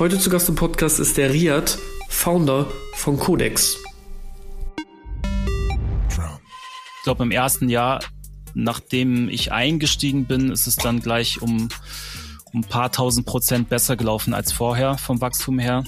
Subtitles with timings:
[0.00, 1.78] Heute zu Gast im Podcast ist der Riad,
[2.08, 3.76] Founder von Codex.
[6.08, 8.00] Ich glaube, im ersten Jahr,
[8.54, 11.68] nachdem ich eingestiegen bin, ist es dann gleich um,
[12.54, 15.84] um ein paar tausend Prozent besser gelaufen als vorher vom Wachstum her.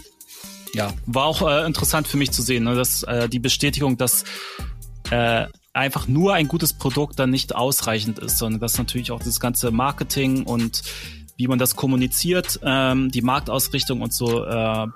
[0.74, 4.24] Ja, war auch äh, interessant für mich zu sehen, ne, dass äh, die Bestätigung, dass
[5.10, 9.40] äh, einfach nur ein gutes Produkt dann nicht ausreichend ist, sondern dass natürlich auch das
[9.40, 10.82] ganze Marketing und
[11.36, 14.86] wie man das kommuniziert, ähm, die Marktausrichtung und so äh,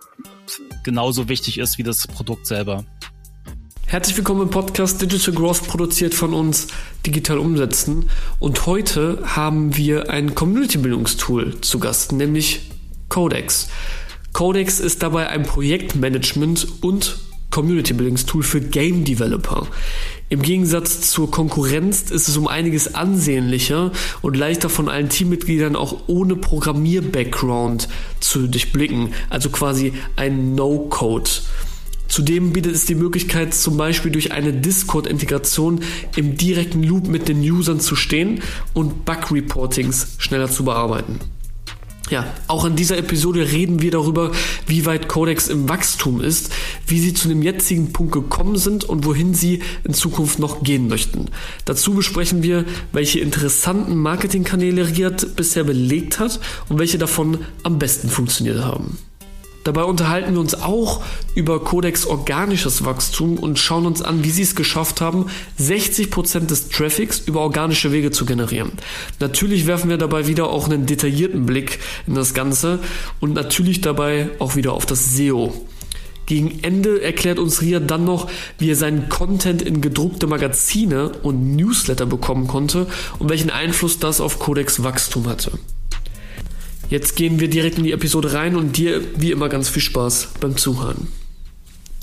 [0.84, 2.84] genauso wichtig ist wie das Produkt selber.
[3.86, 6.66] Herzlich willkommen im Podcast Digital Growth, produziert von uns
[7.06, 8.10] Digital Umsetzen.
[8.40, 12.62] Und heute haben wir ein Community-Bildungstool zu Gast, nämlich
[13.08, 13.68] Codex.
[14.32, 17.16] Codex ist dabei ein Projektmanagement und
[17.56, 19.66] Community-Bildungstool für Game Developer.
[20.28, 26.00] Im Gegensatz zur Konkurrenz ist es um einiges ansehnlicher und leichter von allen Teammitgliedern auch
[26.06, 27.88] ohne Programmier-Background
[28.20, 29.14] zu durchblicken.
[29.30, 31.30] Also quasi ein No-Code.
[32.08, 35.80] Zudem bietet es die Möglichkeit, zum Beispiel durch eine Discord-Integration
[36.14, 38.42] im direkten Loop mit den Usern zu stehen
[38.74, 41.20] und Bug-Reportings schneller zu bearbeiten.
[42.08, 44.30] Ja, auch in dieser Episode reden wir darüber,
[44.66, 46.52] wie weit Codex im Wachstum ist,
[46.86, 50.86] wie sie zu dem jetzigen Punkt gekommen sind und wohin sie in Zukunft noch gehen
[50.86, 51.26] möchten.
[51.64, 58.08] Dazu besprechen wir, welche interessanten Marketingkanäle Riad bisher belegt hat und welche davon am besten
[58.08, 58.98] funktioniert haben.
[59.66, 61.02] Dabei unterhalten wir uns auch
[61.34, 65.26] über Codex organisches Wachstum und schauen uns an, wie sie es geschafft haben,
[65.58, 68.70] 60% des Traffics über organische Wege zu generieren.
[69.18, 72.78] Natürlich werfen wir dabei wieder auch einen detaillierten Blick in das Ganze
[73.18, 75.52] und natürlich dabei auch wieder auf das SEO.
[76.26, 81.56] Gegen Ende erklärt uns Ria dann noch, wie er seinen Content in gedruckte Magazine und
[81.56, 82.86] Newsletter bekommen konnte
[83.18, 85.58] und welchen Einfluss das auf Codex Wachstum hatte.
[86.88, 90.34] Jetzt gehen wir direkt in die Episode rein und dir wie immer ganz viel Spaß
[90.40, 91.08] beim Zuhören.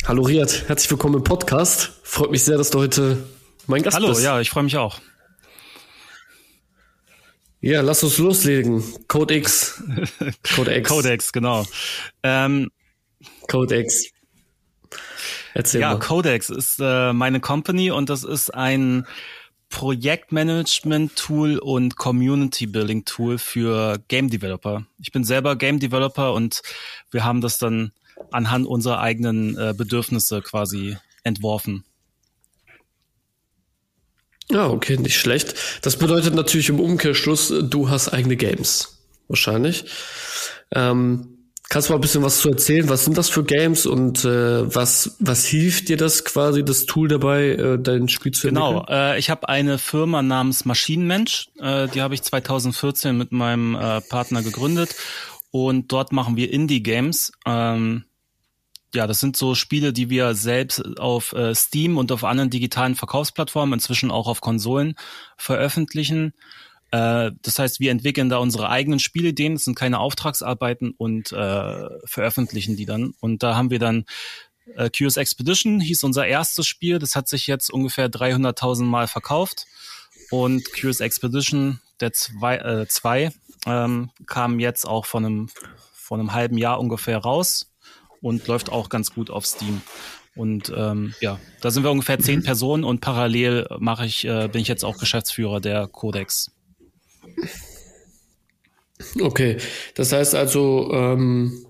[0.06, 2.02] Hallo Riad, herzlich willkommen im Podcast.
[2.04, 3.24] Freut mich sehr, dass du heute
[3.66, 4.20] mein Gast Hallo, bist.
[4.20, 5.00] Hallo, ja, ich freue mich auch.
[7.62, 8.84] Ja, lass uns loslegen.
[9.08, 9.82] Code X.
[10.54, 10.90] Code X.
[10.94, 11.66] Codex, genau.
[12.22, 12.70] Ähm,
[13.48, 14.08] Codex.
[15.54, 16.00] Erzähl ja, mal.
[16.00, 19.08] Codex ist äh, meine Company und das ist ein
[19.74, 24.86] Projektmanagement-Tool und Community-Building-Tool für Game Developer.
[25.02, 26.62] Ich bin selber Game Developer und
[27.10, 27.92] wir haben das dann
[28.32, 31.84] anhand unserer eigenen äh, Bedürfnisse quasi entworfen.
[34.52, 35.56] Ja, okay, nicht schlecht.
[35.82, 39.00] Das bedeutet natürlich im Umkehrschluss, du hast eigene Games.
[39.28, 39.86] Wahrscheinlich.
[40.70, 41.33] Ähm,
[41.74, 42.88] Kannst du mal ein bisschen was zu erzählen?
[42.88, 47.08] Was sind das für Games und äh, was, was hilft dir das quasi, das Tool
[47.08, 48.96] dabei, äh, dein Spiel zu genau, entwickeln?
[48.96, 53.74] Genau, äh, ich habe eine Firma namens Maschinenmensch, äh, die habe ich 2014 mit meinem
[53.74, 54.96] äh, Partner gegründet
[55.50, 57.32] und dort machen wir Indie-Games.
[57.48, 58.04] Ähm,
[58.94, 62.94] ja, das sind so Spiele, die wir selbst auf äh, Steam und auf anderen digitalen
[62.94, 64.94] Verkaufsplattformen, inzwischen auch auf Konsolen
[65.38, 66.34] veröffentlichen.
[66.94, 71.90] Äh, das heißt, wir entwickeln da unsere eigenen Spielideen, das sind keine Auftragsarbeiten und äh,
[72.06, 73.16] veröffentlichen die dann.
[73.20, 74.06] Und da haben wir dann
[74.76, 79.66] äh, Curious Expedition, hieß unser erstes Spiel, das hat sich jetzt ungefähr 300.000 Mal verkauft.
[80.30, 83.32] Und Curious Expedition, der zwei, äh, zwei
[83.66, 85.50] ähm, kam jetzt auch von einem,
[85.94, 87.72] von einem halben Jahr ungefähr raus
[88.22, 89.82] und läuft auch ganz gut auf Steam.
[90.36, 92.44] Und ähm, ja, da sind wir ungefähr zehn.
[92.44, 96.52] Personen und parallel mache ich, äh, bin ich jetzt auch Geschäftsführer der Codex.
[99.20, 99.58] Okay,
[99.96, 101.66] das heißt also, ähm,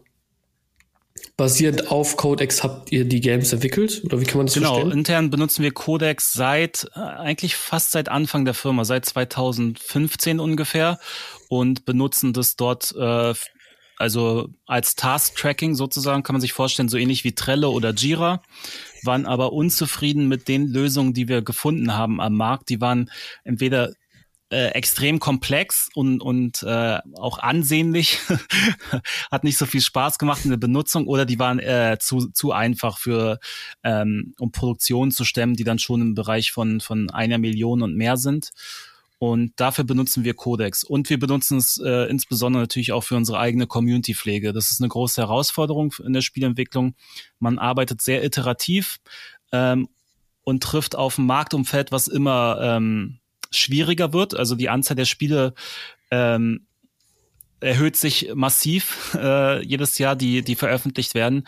[1.35, 4.01] basierend auf Codex habt ihr die Games entwickelt?
[4.05, 4.89] Oder wie kann man das genau, verstehen?
[4.89, 10.39] Genau, intern benutzen wir Codex seit, äh, eigentlich fast seit Anfang der Firma, seit 2015
[10.39, 10.99] ungefähr
[11.49, 13.33] und benutzen das dort, äh,
[13.97, 18.41] also als Task-Tracking sozusagen, kann man sich vorstellen, so ähnlich wie Trello oder Jira
[19.03, 22.69] waren aber unzufrieden mit den Lösungen, die wir gefunden haben am Markt.
[22.69, 23.11] Die waren
[23.43, 23.93] entweder
[24.53, 28.19] äh, extrem komplex und, und äh, auch ansehnlich.
[29.31, 32.51] Hat nicht so viel Spaß gemacht in der Benutzung oder die waren äh, zu, zu
[32.51, 33.39] einfach für,
[33.83, 37.95] ähm, um Produktionen zu stemmen, die dann schon im Bereich von, von einer Million und
[37.95, 38.51] mehr sind.
[39.17, 40.83] Und dafür benutzen wir Codex.
[40.83, 44.53] Und wir benutzen es äh, insbesondere natürlich auch für unsere eigene Community-Pflege.
[44.53, 46.95] Das ist eine große Herausforderung in der Spielentwicklung.
[47.39, 48.97] Man arbeitet sehr iterativ
[49.51, 49.87] ähm,
[50.43, 53.19] und trifft auf ein Marktumfeld, was immer ähm,
[53.55, 54.35] schwieriger wird.
[54.35, 55.53] Also die Anzahl der Spiele
[56.11, 56.65] ähm,
[57.59, 61.47] erhöht sich massiv äh, jedes Jahr, die, die veröffentlicht werden.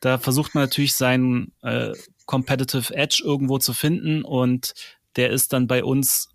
[0.00, 1.92] Da versucht man natürlich seinen äh,
[2.26, 4.74] Competitive Edge irgendwo zu finden und
[5.16, 6.30] der ist dann bei uns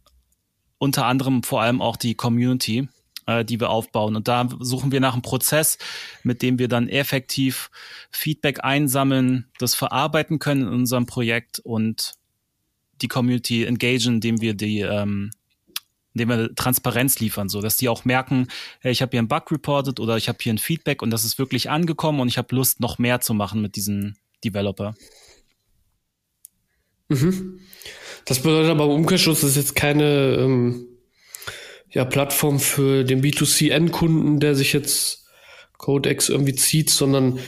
[0.78, 2.88] unter anderem vor allem auch die Community.
[3.28, 4.16] äh, die wir aufbauen.
[4.16, 5.78] Und da suchen wir nach einem Prozess,
[6.24, 7.70] mit dem wir dann effektiv
[8.10, 12.14] Feedback einsammeln, das verarbeiten können in unserem Projekt und
[13.02, 15.32] die Community engagen, indem wir die ähm,
[16.14, 18.48] indem wir Transparenz liefern, so dass die auch merken,
[18.80, 21.24] hey, ich habe hier einen Bug reported oder ich habe hier ein Feedback und das
[21.24, 24.96] ist wirklich angekommen und ich habe Lust, noch mehr zu machen mit diesem Developer.
[27.10, 27.60] Mhm.
[28.26, 30.88] Das bedeutet aber im Umkehrschluss, das ist jetzt keine ähm,
[31.92, 35.26] ja, Plattform für den B2C-Endkunden, der sich jetzt
[35.78, 37.40] Codex irgendwie zieht, sondern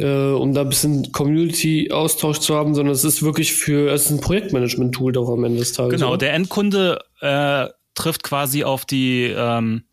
[0.00, 4.10] äh, um da ein bisschen Community-Austausch zu haben, sondern es ist wirklich für, es ist
[4.10, 5.94] ein Projektmanagement-Tool doch am Ende des Tages.
[5.94, 6.18] Genau, oder?
[6.18, 9.84] der Endkunde äh, trifft quasi auf die ähm,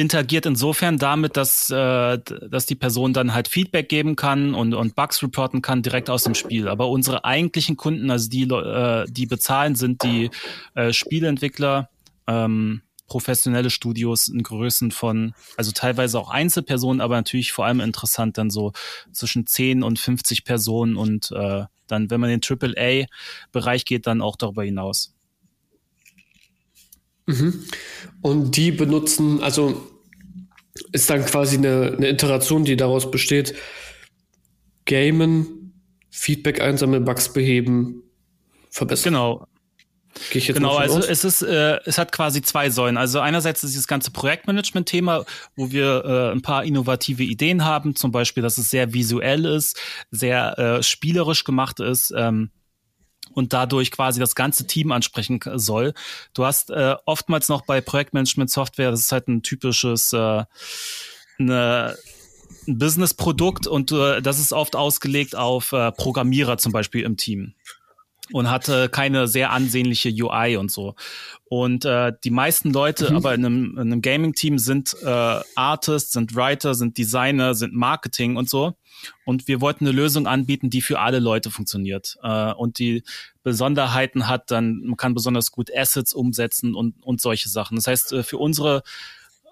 [0.00, 4.94] interagiert insofern damit, dass, äh, dass die Person dann halt Feedback geben kann und, und
[4.96, 6.68] Bugs reporten kann direkt aus dem Spiel.
[6.68, 10.30] Aber unsere eigentlichen Kunden, also die, äh, die bezahlen, sind die
[10.74, 11.90] äh, Spieleentwickler,
[12.26, 12.80] ähm,
[13.10, 18.50] professionelle Studios in Größen von, also teilweise auch Einzelpersonen, aber natürlich vor allem interessant dann
[18.50, 18.72] so
[19.12, 24.22] zwischen 10 und 50 Personen und äh, dann, wenn man in den AAA-Bereich geht, dann
[24.22, 25.12] auch darüber hinaus.
[27.26, 27.64] Mhm.
[28.22, 29.90] Und die benutzen, also
[30.92, 33.56] ist dann quasi eine, eine Iteration, die daraus besteht,
[34.84, 38.04] gamen, Feedback einsammeln, Bugs beheben,
[38.70, 39.14] verbessern.
[39.14, 39.48] Genau.
[40.32, 41.08] Genau, also aus?
[41.08, 42.96] es ist, äh, es hat quasi zwei Säulen.
[42.96, 45.24] Also einerseits ist dieses ganze Projektmanagement-Thema,
[45.56, 49.78] wo wir äh, ein paar innovative Ideen haben, zum Beispiel, dass es sehr visuell ist,
[50.10, 52.12] sehr äh, spielerisch gemacht ist.
[52.16, 52.50] Ähm,
[53.32, 55.94] und dadurch quasi das ganze Team ansprechen soll.
[56.34, 60.42] Du hast äh, oftmals noch bei Projektmanagement-Software, das ist halt ein typisches äh,
[61.38, 61.96] eine,
[62.66, 67.54] ein Business-Produkt und äh, das ist oft ausgelegt auf äh, Programmierer zum Beispiel im Team
[68.32, 70.94] und hatte keine sehr ansehnliche UI und so.
[71.44, 73.16] Und äh, die meisten Leute mhm.
[73.16, 78.36] aber in einem, in einem Gaming-Team sind äh, Artists, sind Writer, sind Designer, sind Marketing
[78.36, 78.74] und so.
[79.24, 82.16] Und wir wollten eine Lösung anbieten, die für alle Leute funktioniert.
[82.22, 83.02] Äh, und die
[83.42, 87.76] Besonderheiten hat, dann man kann besonders gut Assets umsetzen und, und solche Sachen.
[87.76, 88.82] Das heißt, äh, für unsere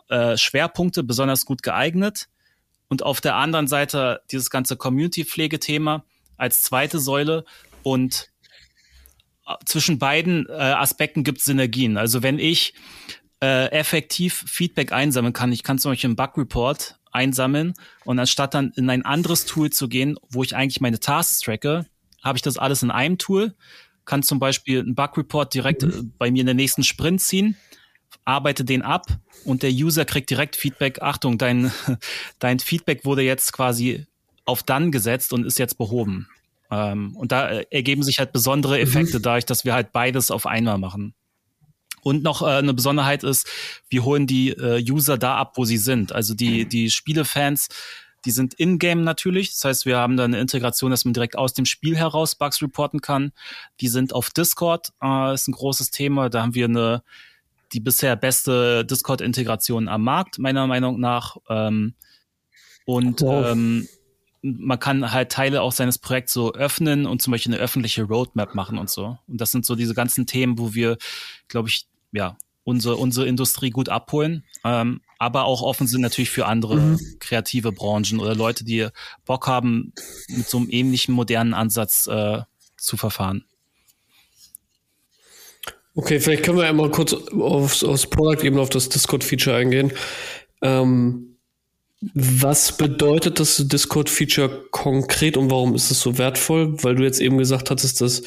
[0.08, 2.28] äh, Schwerpunkte besonders gut geeignet.
[2.88, 6.04] Und auf der anderen Seite dieses ganze Community-Pflegethema
[6.36, 7.44] als zweite Säule
[7.82, 8.30] und
[9.65, 11.97] zwischen beiden äh, Aspekten gibt es Synergien.
[11.97, 12.75] Also wenn ich
[13.41, 17.75] äh, effektiv Feedback einsammeln kann, ich kann zum Beispiel einen Bug Report einsammeln
[18.05, 21.87] und anstatt dann in ein anderes Tool zu gehen, wo ich eigentlich meine Tasks tracke,
[22.23, 23.55] habe ich das alles in einem Tool,
[24.05, 26.12] kann zum Beispiel einen Bug Report direkt mhm.
[26.19, 27.56] Bei mir in den nächsten Sprint ziehen,
[28.25, 29.06] arbeite den ab
[29.45, 31.00] und der User kriegt direkt Feedback.
[31.03, 31.73] Achtung, dein,
[32.39, 34.06] dein Feedback wurde jetzt quasi
[34.45, 36.29] auf dann gesetzt und ist jetzt behoben.
[36.70, 38.82] Ähm, und da äh, ergeben sich halt besondere mhm.
[38.82, 39.23] Effekte mhm.
[39.23, 41.15] dadurch, dass wir halt beides auf einmal machen.
[42.03, 43.49] Und noch äh, eine Besonderheit ist,
[43.88, 46.12] wir holen die äh, User da ab, wo sie sind.
[46.12, 47.69] Also die, die Spielefans,
[48.25, 49.53] die sind in-game natürlich.
[49.53, 52.62] Das heißt, wir haben da eine Integration, dass man direkt aus dem Spiel heraus Bugs
[52.62, 53.32] reporten kann.
[53.81, 56.29] Die sind auf Discord, äh, ist ein großes Thema.
[56.29, 57.03] Da haben wir eine,
[57.73, 61.37] die bisher beste Discord-Integration am Markt, meiner Meinung nach.
[61.49, 61.94] Ähm,
[62.85, 63.47] und wow.
[63.49, 63.88] ähm,
[64.43, 68.55] man kann halt Teile auch seines Projekts so öffnen und zum Beispiel eine öffentliche Roadmap
[68.55, 69.19] machen und so.
[69.26, 70.96] Und das sind so diese ganzen Themen, wo wir,
[71.49, 76.46] glaube ich, ja, unsere, unsere Industrie gut abholen, ähm, aber auch offen sind natürlich für
[76.46, 76.99] andere mhm.
[77.19, 78.88] kreative Branchen oder Leute, die
[79.25, 79.95] Bock haben,
[80.28, 82.42] mit so einem ähnlichen modernen Ansatz äh,
[82.76, 83.45] zu verfahren.
[85.95, 89.92] Okay, vielleicht können wir einmal kurz aufs, aufs Product eben auf das Discord-Feature eingehen.
[90.62, 91.38] Ähm,
[92.00, 96.83] was bedeutet das Discord-Feature konkret und warum ist es so wertvoll?
[96.83, 98.23] Weil du jetzt eben gesagt hattest, dass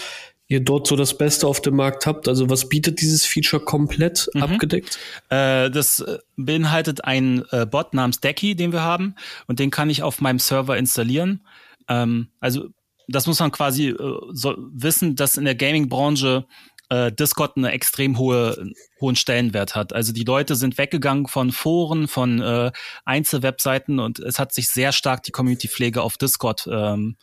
[0.51, 2.27] ihr dort so das Beste auf dem Markt habt.
[2.27, 4.43] Also was bietet dieses Feature komplett mhm.
[4.43, 4.99] abgedeckt?
[5.29, 6.03] Äh, das
[6.35, 9.15] beinhaltet einen äh, Bot namens Decky, den wir haben
[9.47, 11.47] und den kann ich auf meinem Server installieren.
[11.87, 12.67] Ähm, also
[13.07, 16.45] das muss man quasi äh, so wissen, dass in der Gaming-Branche
[16.91, 18.69] äh, Discord eine extrem hohe,
[18.99, 19.93] hohen Stellenwert hat.
[19.93, 22.71] Also die Leute sind weggegangen von Foren, von äh,
[23.05, 27.15] Einzelwebseiten und es hat sich sehr stark die Community-Pflege auf Discord ähm,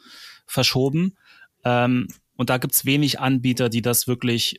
[0.47, 1.19] verschoben.
[1.65, 4.57] Ähm, und da gibt's wenig Anbieter, die das wirklich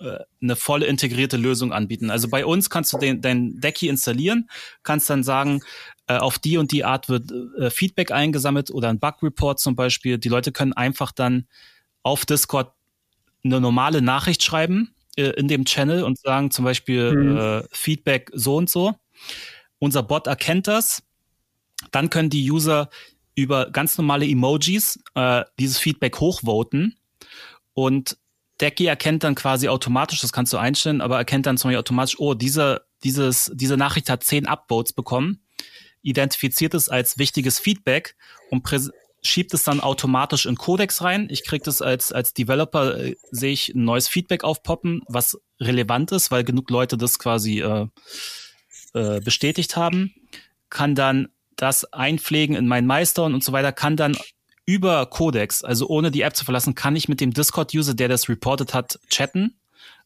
[0.00, 2.10] äh, eine voll integrierte Lösung anbieten.
[2.10, 4.50] Also bei uns kannst du den, dein Decky installieren,
[4.82, 5.62] kannst dann sagen,
[6.08, 10.18] äh, auf die und die Art wird äh, Feedback eingesammelt oder ein Bug-Report zum Beispiel.
[10.18, 11.46] Die Leute können einfach dann
[12.02, 12.75] auf Discord
[13.46, 17.36] eine normale Nachricht schreiben äh, in dem Channel und sagen zum Beispiel mhm.
[17.36, 18.94] äh, Feedback so und so.
[19.78, 21.02] Unser Bot erkennt das.
[21.90, 22.88] Dann können die User
[23.34, 26.96] über ganz normale Emojis äh, dieses Feedback hochvoten
[27.74, 28.16] und
[28.60, 32.18] Decky erkennt dann quasi automatisch, das kannst du einstellen, aber erkennt dann zum Beispiel automatisch,
[32.18, 35.42] oh, dieser dieses, diese Nachricht hat zehn Upvotes bekommen,
[36.02, 38.16] identifiziert es als wichtiges Feedback
[38.50, 38.62] und
[39.22, 41.28] schiebt es dann automatisch in Codex rein.
[41.30, 46.12] Ich kriege das als, als Developer, äh, sehe ich ein neues Feedback aufpoppen, was relevant
[46.12, 47.86] ist, weil genug Leute das quasi äh,
[48.94, 50.14] äh, bestätigt haben.
[50.70, 54.16] Kann dann das einpflegen in meinen Meister und so weiter, kann dann
[54.66, 58.28] über Codex, also ohne die App zu verlassen, kann ich mit dem Discord-User, der das
[58.28, 59.58] reported hat, chatten,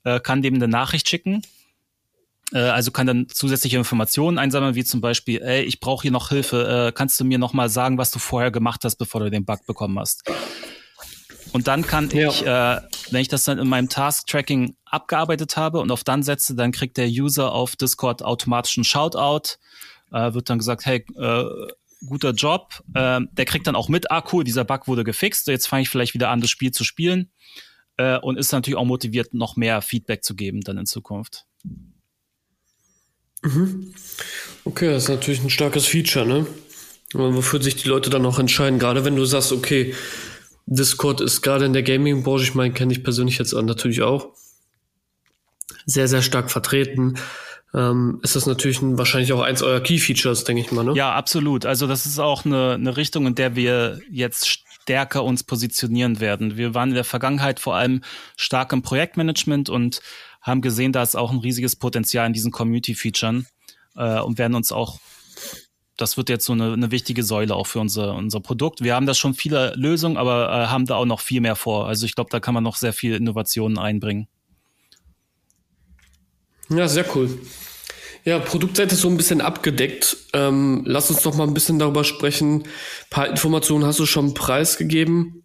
[0.05, 1.43] äh, kann dem eine Nachricht schicken
[2.59, 6.89] also kann dann zusätzliche Informationen einsammeln, wie zum Beispiel, ey, ich brauche hier noch Hilfe,
[6.89, 9.45] äh, kannst du mir noch mal sagen, was du vorher gemacht hast, bevor du den
[9.45, 10.25] Bug bekommen hast?
[11.53, 12.29] Und dann kann ja.
[12.29, 12.81] ich, äh,
[13.11, 16.97] wenn ich das dann in meinem Task-Tracking abgearbeitet habe und auf dann setze, dann kriegt
[16.97, 19.57] der User auf Discord automatisch einen Shoutout,
[20.13, 21.45] äh, wird dann gesagt, hey, äh,
[22.07, 22.83] guter Job.
[22.95, 25.89] Äh, der kriegt dann auch mit, ah cool, dieser Bug wurde gefixt, jetzt fange ich
[25.89, 27.31] vielleicht wieder an, das Spiel zu spielen
[27.97, 31.47] äh, und ist natürlich auch motiviert, noch mehr Feedback zu geben dann in Zukunft.
[33.43, 33.93] Mhm.
[34.65, 36.47] Okay, das ist natürlich ein starkes Feature, ne?
[37.13, 39.95] Wofür sich die Leute dann auch entscheiden, gerade wenn du sagst, okay,
[40.67, 44.29] Discord ist gerade in der Gaming-Branche, ich meine, kenne ich persönlich jetzt natürlich auch,
[45.87, 47.15] sehr, sehr stark vertreten.
[47.75, 50.93] Ähm, ist das natürlich ein, wahrscheinlich auch eins eurer Key-Features, denke ich mal, ne?
[50.95, 51.67] Ja, absolut.
[51.67, 54.49] Also das ist auch eine, eine Richtung, in der wir jetzt
[54.83, 56.57] stärker uns positionieren werden.
[56.57, 58.03] Wir waren in der Vergangenheit vor allem
[58.37, 60.01] stark im Projektmanagement und
[60.41, 63.47] haben gesehen, da ist auch ein riesiges Potenzial in diesen Community-Featuren
[63.97, 64.99] äh, und werden uns auch
[66.01, 68.83] das wird jetzt so eine, eine wichtige Säule auch für unser, unser Produkt.
[68.83, 71.89] Wir haben da schon viele Lösungen, aber äh, haben da auch noch viel mehr vor.
[71.89, 74.27] Also ich glaube, da kann man noch sehr viel Innovationen einbringen.
[76.71, 77.39] Ja, sehr cool.
[78.25, 80.17] Ja, Produktseite ist so ein bisschen abgedeckt.
[80.33, 82.63] Ähm, lass uns doch mal ein bisschen darüber sprechen.
[82.63, 82.67] Ein
[83.11, 85.40] paar Informationen hast du schon preisgegeben.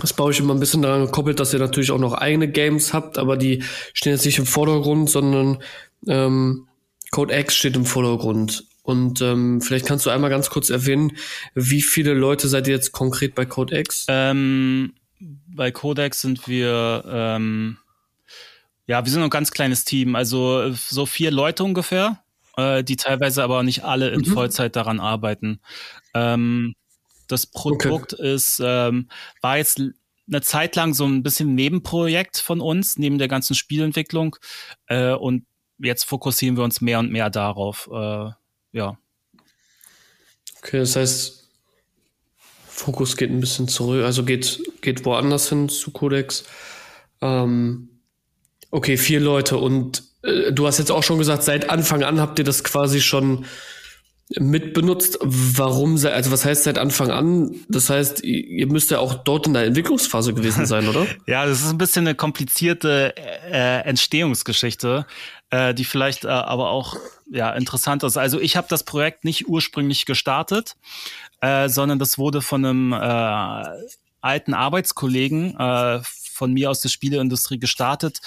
[0.00, 2.94] Das baue ich immer ein bisschen daran gekoppelt, dass ihr natürlich auch noch eigene Games
[2.94, 3.62] habt, aber die
[3.92, 5.58] stehen jetzt nicht im Vordergrund, sondern
[6.06, 6.68] ähm,
[7.10, 8.64] Code X steht im Vordergrund.
[8.82, 11.12] Und ähm, vielleicht kannst du einmal ganz kurz erwähnen,
[11.54, 14.06] wie viele Leute seid ihr jetzt konkret bei Code X?
[14.08, 14.94] Ähm,
[15.58, 17.78] bei Codex sind wir, ähm,
[18.86, 22.22] ja, wir sind ein ganz kleines Team, also so vier Leute ungefähr,
[22.56, 24.26] äh, die teilweise aber nicht alle in mhm.
[24.26, 25.60] Vollzeit daran arbeiten.
[26.14, 26.74] Ähm,
[27.28, 28.34] das Produkt okay.
[28.34, 29.08] ist, ähm,
[29.40, 34.36] war jetzt eine Zeit lang so ein bisschen Nebenprojekt von uns, neben der ganzen Spielentwicklung.
[34.86, 35.46] Äh, und
[35.78, 37.88] jetzt fokussieren wir uns mehr und mehr darauf.
[37.92, 38.30] Äh,
[38.72, 38.98] ja.
[40.58, 41.48] Okay, das heißt,
[42.66, 46.44] Fokus geht ein bisschen zurück, also geht, geht woanders hin zu Codex.
[47.20, 47.88] Ähm,
[48.70, 52.38] okay, vier Leute und äh, du hast jetzt auch schon gesagt, seit Anfang an habt
[52.38, 53.46] ihr das quasi schon
[54.36, 55.18] mitbenutzt.
[55.22, 57.54] Warum, also was heißt seit Anfang an?
[57.68, 61.06] Das heißt, ihr müsst ja auch dort in der Entwicklungsphase gewesen sein, oder?
[61.26, 65.06] ja, das ist ein bisschen eine komplizierte äh, Entstehungsgeschichte,
[65.50, 66.96] äh, die vielleicht äh, aber auch
[67.30, 68.16] ja interessant ist.
[68.16, 70.76] Also ich habe das Projekt nicht ursprünglich gestartet,
[71.40, 73.88] äh, sondern das wurde von einem äh,
[74.20, 76.00] alten Arbeitskollegen äh,
[76.38, 78.20] von mir aus der Spieleindustrie gestartet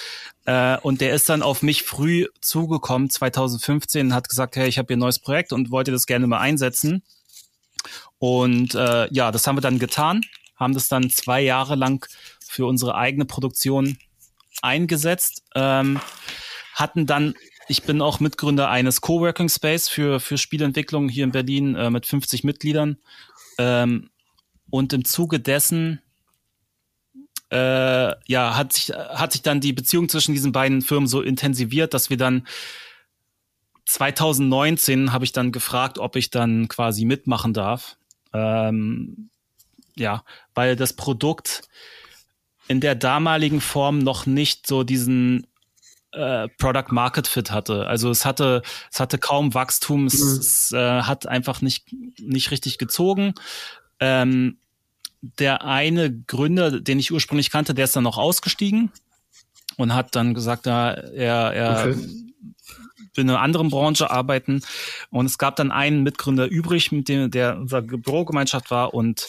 [0.45, 4.77] äh, und der ist dann auf mich früh zugekommen, 2015, und hat gesagt, hey, ich
[4.77, 7.03] habe hier ein neues Projekt und wollte das gerne mal einsetzen.
[8.19, 10.21] Und äh, ja, das haben wir dann getan,
[10.55, 12.05] haben das dann zwei Jahre lang
[12.45, 13.97] für unsere eigene Produktion
[14.61, 15.99] eingesetzt, ähm,
[16.75, 17.33] hatten dann
[17.67, 22.05] ich bin auch Mitgründer eines Coworking Space für, für Spielentwicklung hier in Berlin äh, mit
[22.05, 22.97] 50 Mitgliedern.
[23.57, 24.09] Ähm,
[24.69, 26.01] und im Zuge dessen
[27.51, 31.93] äh, ja, hat sich, hat sich dann die Beziehung zwischen diesen beiden Firmen so intensiviert,
[31.93, 32.47] dass wir dann
[33.85, 37.97] 2019 habe ich dann gefragt, ob ich dann quasi mitmachen darf.
[38.33, 39.29] Ähm,
[39.97, 41.63] ja, weil das Produkt
[42.69, 45.45] in der damaligen Form noch nicht so diesen
[46.13, 47.85] äh, Product Market Fit hatte.
[47.87, 50.39] Also es hatte, es hatte kaum Wachstum, es, mhm.
[50.39, 53.33] es äh, hat einfach nicht, nicht richtig gezogen.
[53.99, 54.57] Ähm,
[55.21, 58.91] der eine Gründer, den ich ursprünglich kannte, der ist dann noch ausgestiegen
[59.77, 61.97] und hat dann gesagt, er, er okay.
[61.97, 64.61] will in einer anderen Branche arbeiten.
[65.09, 69.27] Und es gab dann einen Mitgründer übrig, mit dem der unserer Bürogemeinschaft war und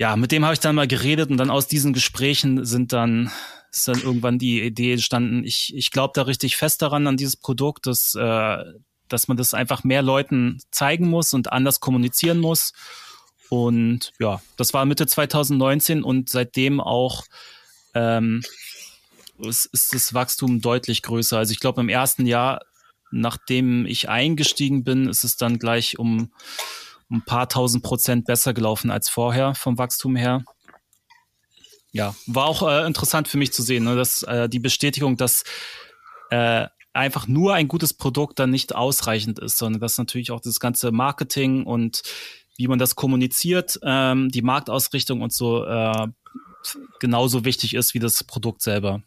[0.00, 3.32] ja, mit dem habe ich dann mal geredet und dann aus diesen Gesprächen sind dann
[3.70, 5.44] ist dann irgendwann die Idee entstanden.
[5.44, 8.64] Ich, ich glaube da richtig fest daran an dieses Produkt, dass, äh,
[9.08, 12.72] dass man das einfach mehr Leuten zeigen muss und anders kommunizieren muss.
[13.50, 17.24] Und ja, das war Mitte 2019 und seitdem auch
[17.94, 18.42] ähm,
[19.38, 21.38] ist, ist das Wachstum deutlich größer.
[21.38, 22.60] Also ich glaube, im ersten Jahr,
[23.10, 26.32] nachdem ich eingestiegen bin, ist es dann gleich um,
[27.08, 30.44] um ein paar tausend Prozent besser gelaufen als vorher vom Wachstum her.
[31.92, 35.44] Ja, war auch äh, interessant für mich zu sehen, ne, dass äh, die Bestätigung, dass
[36.30, 40.60] äh, einfach nur ein gutes Produkt dann nicht ausreichend ist, sondern dass natürlich auch das
[40.60, 42.02] ganze Marketing und
[42.58, 46.08] wie man das kommuniziert, ähm, die Marktausrichtung und so äh,
[46.98, 49.00] genauso wichtig ist wie das Produkt selber.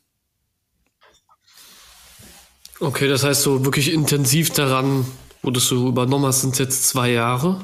[2.79, 5.05] Okay, das heißt so wirklich intensiv daran,
[5.43, 7.61] wo du übernommen hast, sind jetzt zwei Jahre.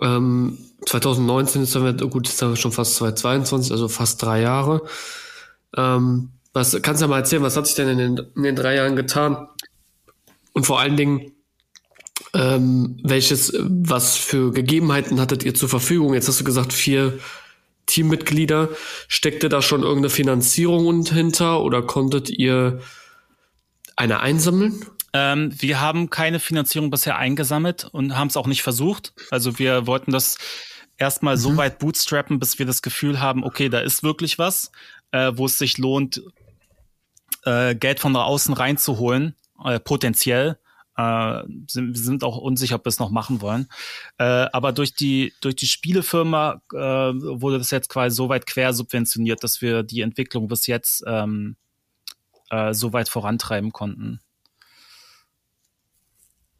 [0.00, 4.82] Ähm, 2019 ist dann, gut, jetzt haben wir schon fast 2022, also fast drei Jahre.
[5.76, 8.56] Ähm, was kannst du ja mal erzählen, was hat sich denn in den, in den
[8.56, 9.48] drei Jahren getan?
[10.52, 11.33] Und vor allen Dingen,
[12.34, 16.14] ähm, welches, was für Gegebenheiten hattet ihr zur Verfügung?
[16.14, 17.18] Jetzt hast du gesagt, vier
[17.86, 18.70] Teammitglieder.
[19.08, 22.80] Steckte da schon irgendeine Finanzierung hinter oder konntet ihr
[23.96, 24.84] eine einsammeln?
[25.12, 29.12] Ähm, wir haben keine Finanzierung bisher eingesammelt und haben es auch nicht versucht.
[29.30, 30.38] Also wir wollten das
[30.96, 31.40] erstmal mhm.
[31.40, 34.72] so weit bootstrappen, bis wir das Gefühl haben, okay, da ist wirklich was,
[35.12, 36.22] äh, wo es sich lohnt,
[37.44, 40.58] äh, Geld von außen reinzuholen, äh, potenziell.
[40.96, 43.68] Äh, sind, wir sind auch unsicher, ob wir es noch machen wollen.
[44.18, 48.72] Äh, aber durch die, durch die Spielefirma äh, wurde das jetzt quasi so weit quer
[48.72, 51.56] subventioniert, dass wir die Entwicklung bis jetzt ähm,
[52.50, 54.20] äh, so weit vorantreiben konnten.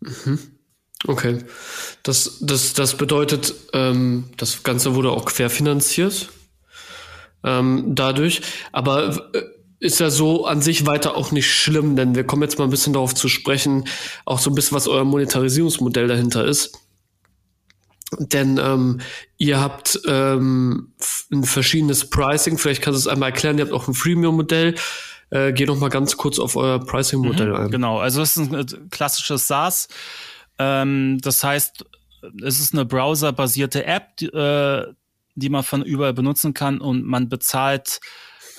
[0.01, 0.39] Mhm.
[1.07, 1.45] Okay.
[2.03, 6.31] Das, das, das bedeutet, ähm, das Ganze wurde auch querfinanziert
[7.45, 8.41] ähm, dadurch.
[8.73, 9.43] Aber äh,
[9.81, 12.71] ist ja so an sich weiter auch nicht schlimm, denn wir kommen jetzt mal ein
[12.71, 13.87] bisschen darauf zu sprechen,
[14.25, 16.79] auch so ein bisschen, was euer Monetarisierungsmodell dahinter ist.
[18.19, 19.01] Denn ähm,
[19.39, 20.93] ihr habt ähm,
[21.33, 24.75] ein verschiedenes Pricing, vielleicht kannst du es einmal erklären, ihr habt auch ein Freemium-Modell.
[25.31, 27.71] Äh, geh noch mal ganz kurz auf euer Pricing-Modell mhm, ein.
[27.71, 29.89] Genau, also es ist ein äh, klassisches SaaS.
[30.59, 31.85] Ähm, das heißt,
[32.45, 34.87] es ist eine browserbasierte App, die, äh,
[35.35, 38.01] die man von überall benutzen kann und man bezahlt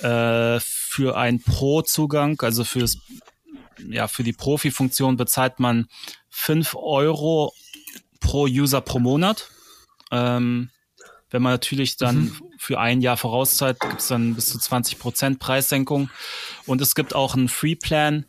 [0.02, 0.60] äh,
[0.96, 3.00] für einen Pro-Zugang, also fürs,
[3.86, 5.88] ja, für die Profi-Funktion bezahlt man
[6.30, 7.54] fünf Euro
[8.22, 9.50] pro User pro Monat.
[10.12, 10.70] Ähm,
[11.32, 12.42] wenn man natürlich dann mhm.
[12.58, 16.10] für ein Jahr vorauszahlt, gibt es dann bis zu 20 Prozent Preissenkung.
[16.66, 18.26] Und es gibt auch einen Free-Plan,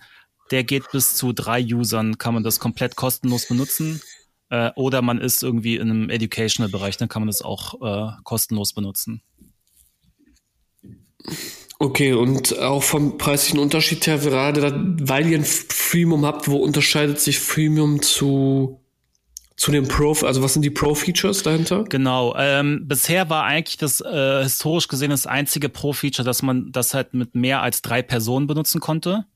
[0.50, 4.02] der geht bis zu drei Usern, kann man das komplett kostenlos benutzen.
[4.50, 8.72] Äh, oder man ist irgendwie in einem Educational-Bereich, dann kann man das auch äh, kostenlos
[8.72, 9.22] benutzen.
[11.78, 17.20] Okay, und auch vom preislichen Unterschied her, gerade weil ihr ein Freemium habt, wo unterscheidet
[17.20, 18.80] sich Freemium zu,
[19.56, 21.84] zu dem Pro, also was sind die Pro-Features dahinter?
[21.84, 26.94] Genau, ähm, bisher war eigentlich das äh, historisch gesehen das einzige Pro-Feature, dass man das
[26.94, 29.26] halt mit mehr als drei Personen benutzen konnte.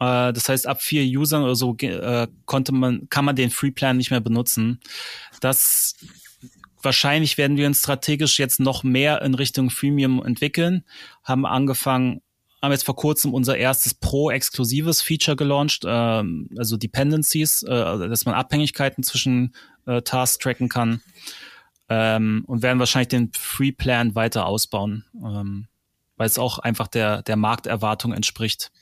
[0.00, 3.70] Äh, das heißt, ab vier Usern oder so äh, konnte man, kann man den Free
[3.70, 4.80] Plan nicht mehr benutzen.
[5.40, 5.94] Das
[6.86, 10.84] wahrscheinlich werden wir uns strategisch jetzt noch mehr in Richtung Freemium entwickeln.
[11.22, 12.22] Haben angefangen,
[12.62, 16.22] haben jetzt vor kurzem unser erstes Pro-exklusives Feature gelauncht, äh,
[16.56, 21.02] also Dependencies, äh, dass man Abhängigkeiten zwischen äh, Tasks tracken kann.
[21.88, 25.68] Ähm, und werden wahrscheinlich den Free Plan weiter ausbauen, ähm,
[26.16, 28.72] weil es auch einfach der, der Markterwartung entspricht.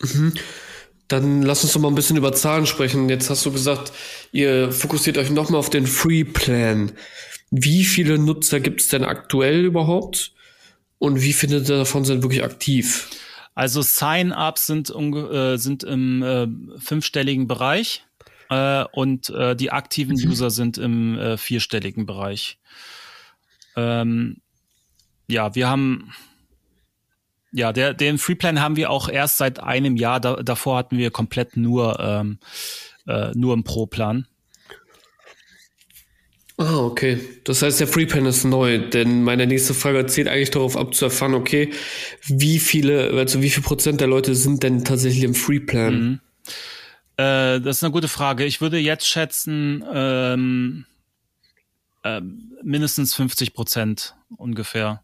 [0.00, 0.34] Mhm.
[1.12, 3.10] Dann lass uns doch mal ein bisschen über Zahlen sprechen.
[3.10, 3.92] Jetzt hast du gesagt,
[4.32, 6.92] ihr fokussiert euch nochmal auf den Free Plan.
[7.50, 10.32] Wie viele Nutzer gibt es denn aktuell überhaupt?
[10.98, 13.10] Und wie viele davon sind wirklich aktiv?
[13.54, 16.46] Also Sign-ups sind, äh, sind im äh,
[16.78, 18.06] fünfstelligen Bereich
[18.48, 20.30] äh, und äh, die aktiven mhm.
[20.30, 22.58] User sind im äh, vierstelligen Bereich.
[23.76, 24.38] Ähm,
[25.28, 26.14] ja, wir haben
[27.52, 30.20] ja, der, den Freeplan haben wir auch erst seit einem Jahr.
[30.20, 32.38] Da, davor hatten wir komplett nur, ähm,
[33.06, 34.26] äh, nur im Pro-Plan.
[36.58, 37.18] Ah, okay.
[37.44, 41.06] Das heißt, der Freeplan ist neu, denn meine nächste Frage zielt eigentlich darauf ab zu
[41.06, 41.72] erfahren, okay,
[42.26, 45.94] wie viele, also wie viel Prozent der Leute sind denn tatsächlich im Freeplan?
[45.94, 46.20] Mhm.
[47.16, 48.44] Äh, das ist eine gute Frage.
[48.44, 50.86] Ich würde jetzt schätzen, ähm,
[52.02, 52.20] äh,
[52.62, 55.02] mindestens 50 Prozent ungefähr.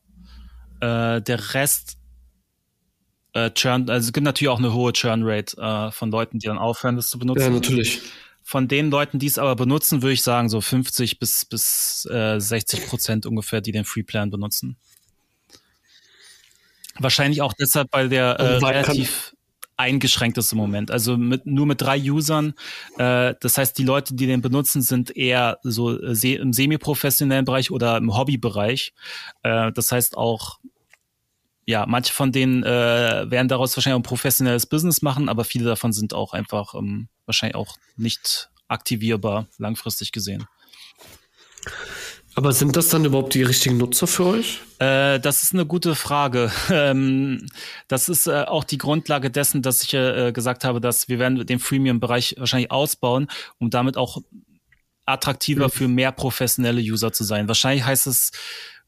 [0.80, 1.97] Äh, der Rest
[3.46, 6.58] äh, Churn, also es gibt natürlich auch eine hohe Churn-Rate äh, von Leuten, die dann
[6.58, 7.42] aufhören, das zu benutzen.
[7.42, 8.00] Ja, natürlich.
[8.42, 12.40] Von den Leuten, die es aber benutzen, würde ich sagen, so 50 bis, bis äh,
[12.40, 14.76] 60 Prozent ungefähr, die den Free Plan benutzen.
[16.98, 19.34] Wahrscheinlich auch deshalb, weil der äh, relativ
[19.78, 20.90] eingeschränkt ist im Moment.
[20.90, 22.54] Also mit, nur mit drei Usern.
[22.98, 27.70] Äh, das heißt, die Leute, die den benutzen, sind eher so äh, im semi-professionellen Bereich
[27.70, 28.92] oder im Hobbybereich.
[29.42, 30.58] Äh, das heißt auch
[31.68, 35.92] ja, manche von denen äh, werden daraus wahrscheinlich ein professionelles Business machen, aber viele davon
[35.92, 40.46] sind auch einfach ähm, wahrscheinlich auch nicht aktivierbar, langfristig gesehen.
[42.34, 44.60] Aber sind das dann überhaupt die richtigen Nutzer für euch?
[44.78, 46.50] Äh, das ist eine gute Frage.
[46.70, 47.46] Ähm,
[47.86, 51.44] das ist äh, auch die Grundlage dessen, dass ich äh, gesagt habe, dass wir werden
[51.44, 53.28] den Freemium-Bereich wahrscheinlich ausbauen,
[53.58, 54.22] um damit auch
[55.04, 55.70] attraktiver mhm.
[55.70, 57.46] für mehr professionelle User zu sein.
[57.46, 58.32] Wahrscheinlich heißt es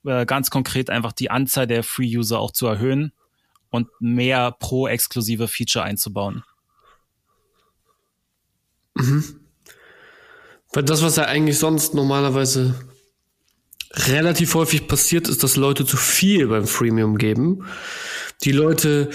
[0.04, 3.12] äh, ganz konkret einfach die Anzahl der Free-User auch zu erhöhen
[3.70, 6.42] und mehr pro-exklusive Feature einzubauen.
[8.94, 9.40] Mhm.
[10.72, 12.74] Weil das, was ja eigentlich sonst normalerweise
[13.92, 17.64] relativ häufig passiert, ist, dass Leute zu viel beim Freemium geben.
[18.44, 19.10] Die Leute,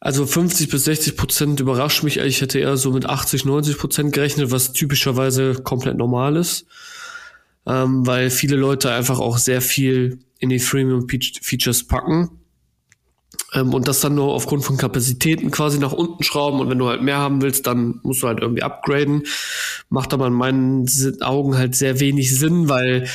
[0.00, 2.18] also 50 bis 60 Prozent überrascht mich.
[2.18, 6.66] Ich hätte eher so mit 80, 90 Prozent gerechnet, was typischerweise komplett normal ist.
[7.68, 12.30] Ähm, weil viele Leute einfach auch sehr viel in die Freemium-Features packen.
[13.52, 16.60] Ähm, und das dann nur aufgrund von Kapazitäten quasi nach unten schrauben.
[16.60, 19.24] Und wenn du halt mehr haben willst, dann musst du halt irgendwie upgraden.
[19.90, 20.86] Macht aber in meinen
[21.20, 23.06] Augen halt sehr wenig Sinn, weil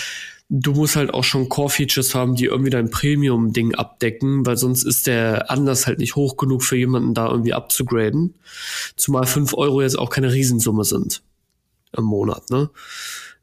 [0.49, 5.07] du musst halt auch schon Core-Features haben, die irgendwie dein Premium-Ding abdecken, weil sonst ist
[5.07, 8.35] der anders halt nicht hoch genug für jemanden da irgendwie abzugraden.
[8.95, 11.23] Zumal fünf Euro jetzt auch keine Riesensumme sind
[11.95, 12.69] im Monat, ne?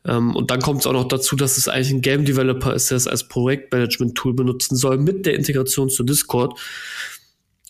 [0.04, 2.90] Ähm, und dann kommt es auch noch dazu, dass es eigentlich ein Game Developer ist,
[2.90, 6.58] der es als Projektmanagement-Tool benutzen soll mit der Integration zu Discord.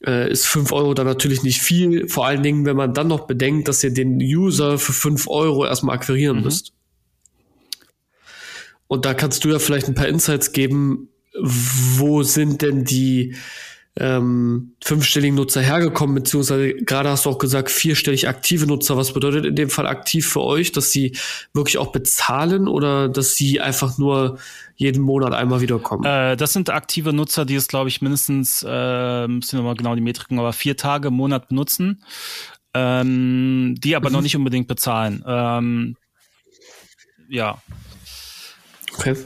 [0.06, 3.26] Äh, ist fünf Euro dann natürlich nicht viel, vor allen Dingen, wenn man dann noch
[3.26, 6.44] bedenkt, dass ihr den User für fünf Euro erstmal akquirieren mhm.
[6.44, 6.72] müsst.
[8.86, 13.36] Und da kannst du ja vielleicht ein paar Insights geben, wo sind denn die
[13.96, 18.96] ähm, fünfstelligen Nutzer hergekommen, beziehungsweise gerade hast du auch gesagt, vierstellig aktive Nutzer.
[18.96, 21.16] Was bedeutet in dem Fall aktiv für euch, dass sie
[21.52, 24.38] wirklich auch bezahlen oder dass sie einfach nur
[24.76, 26.04] jeden Monat einmal wiederkommen?
[26.04, 29.94] Äh, das sind aktive Nutzer, die es, glaube ich, mindestens, äh, müssen wir mal genau
[29.94, 32.04] die Metriken, aber vier Tage im Monat benutzen,
[32.74, 34.14] ähm, die aber mhm.
[34.14, 35.24] noch nicht unbedingt bezahlen.
[35.26, 35.96] Ähm,
[37.28, 37.60] ja,
[39.00, 39.16] Okay.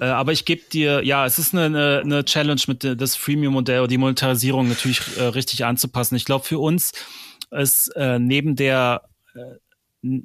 [0.00, 3.98] Äh, aber ich gebe dir, ja, es ist eine, eine, Challenge mit das Freemium-Modell, die
[3.98, 6.16] Monetarisierung natürlich äh, richtig anzupassen.
[6.16, 6.92] Ich glaube, für uns
[7.50, 9.02] ist äh, neben der
[9.34, 10.18] äh,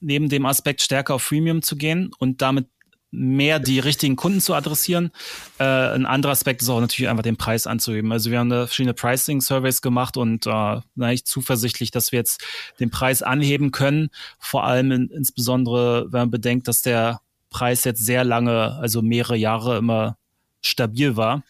[0.00, 2.66] neben dem Aspekt stärker auf Freemium zu gehen und damit
[3.10, 5.10] mehr die richtigen Kunden zu adressieren.
[5.58, 8.12] Äh, ein anderer Aspekt ist auch natürlich einfach den Preis anzuheben.
[8.12, 12.44] Also wir haben da verschiedene Pricing-Surveys gemacht und äh, na, ich zuversichtlich, dass wir jetzt
[12.80, 14.10] den Preis anheben können.
[14.38, 19.36] Vor allem in, insbesondere, wenn man bedenkt, dass der Preis jetzt sehr lange, also mehrere
[19.36, 20.16] Jahre immer
[20.60, 21.44] stabil war.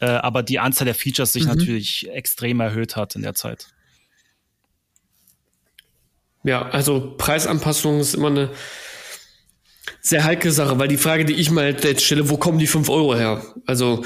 [0.00, 1.50] Äh, aber die Anzahl der Features sich mhm.
[1.50, 3.68] natürlich extrem erhöht hat in der Zeit.
[6.42, 8.50] Ja, also Preisanpassung ist immer eine
[10.00, 12.88] sehr heikle Sache, weil die Frage, die ich mal jetzt stelle, wo kommen die 5
[12.88, 13.42] Euro her?
[13.66, 14.04] Also,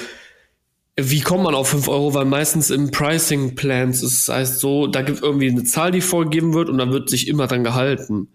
[0.97, 2.15] wie kommt man auf 5 Euro?
[2.15, 6.01] Weil meistens im Pricing Plans ist es heißt so, da gibt irgendwie eine Zahl, die
[6.01, 8.29] vorgegeben wird und dann wird sich immer dran gehalten.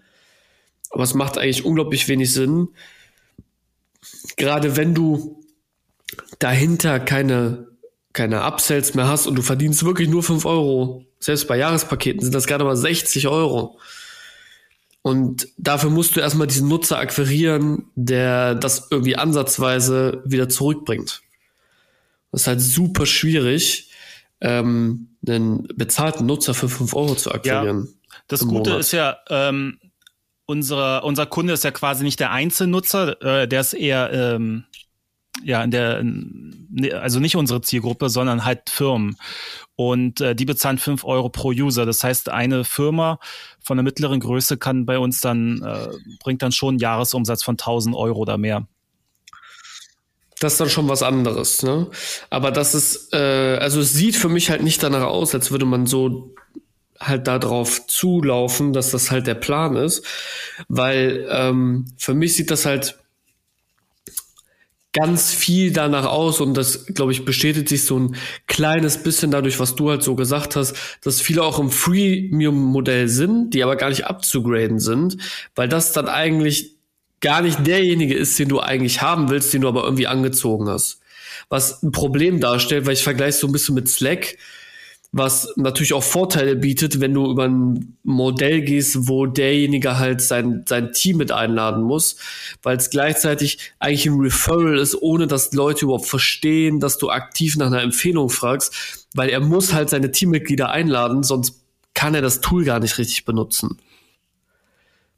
[0.91, 2.69] Aber es macht eigentlich unglaublich wenig Sinn,
[4.37, 5.43] gerade wenn du
[6.39, 7.67] dahinter keine,
[8.13, 12.35] keine Upsells mehr hast und du verdienst wirklich nur 5 Euro, selbst bei Jahrespaketen sind
[12.35, 13.79] das gerade mal 60 Euro.
[15.01, 21.21] Und dafür musst du erstmal diesen Nutzer akquirieren, der das irgendwie ansatzweise wieder zurückbringt.
[22.31, 23.91] Das ist halt super schwierig,
[24.41, 27.85] ähm, einen bezahlten Nutzer für 5 Euro zu akquirieren.
[27.85, 28.79] Ja, das Gute Monat.
[28.79, 29.79] ist ja, ähm,
[30.45, 34.65] unsere, unser Kunde ist ja quasi nicht der Einzelnutzer, äh, der ist eher ähm,
[35.43, 39.17] ja in der ne, also nicht unsere Zielgruppe, sondern halt Firmen.
[39.75, 41.85] Und äh, die bezahlen fünf Euro pro User.
[41.85, 43.19] Das heißt, eine Firma
[43.61, 45.89] von der mittleren Größe kann bei uns dann, äh,
[46.23, 48.67] bringt dann schon einen Jahresumsatz von 1000 Euro oder mehr.
[50.39, 51.89] Das ist dann schon was anderes, ne?
[52.29, 55.65] Aber das ist, äh, also es sieht für mich halt nicht danach aus, als würde
[55.65, 56.35] man so
[57.07, 60.05] halt darauf zulaufen, dass das halt der Plan ist,
[60.67, 62.97] weil ähm, für mich sieht das halt
[64.95, 68.15] ganz viel danach aus und das, glaube ich, bestätigt sich so ein
[68.47, 73.53] kleines bisschen dadurch, was du halt so gesagt hast, dass viele auch im Freemium-Modell sind,
[73.53, 75.17] die aber gar nicht abzugraden sind,
[75.53, 76.75] weil das dann eigentlich
[77.19, 81.01] gar nicht derjenige ist, den du eigentlich haben willst, den du aber irgendwie angezogen hast.
[81.49, 84.37] Was ein Problem darstellt, weil ich vergleiche so ein bisschen mit Slack
[85.11, 90.63] was natürlich auch Vorteile bietet, wenn du über ein Modell gehst, wo derjenige halt sein,
[90.67, 92.17] sein Team mit einladen muss,
[92.63, 97.55] weil es gleichzeitig eigentlich ein Referral ist, ohne dass Leute überhaupt verstehen, dass du aktiv
[97.55, 101.61] nach einer Empfehlung fragst, weil er muss halt seine Teammitglieder einladen, sonst
[101.93, 103.77] kann er das Tool gar nicht richtig benutzen.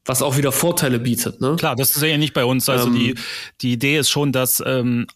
[0.06, 1.56] Was auch wieder Vorteile bietet, ne?
[1.58, 2.70] Klar, das ist ja nicht bei uns.
[2.70, 3.16] Also ähm, die,
[3.62, 5.08] die Idee ist schon, dass ähm,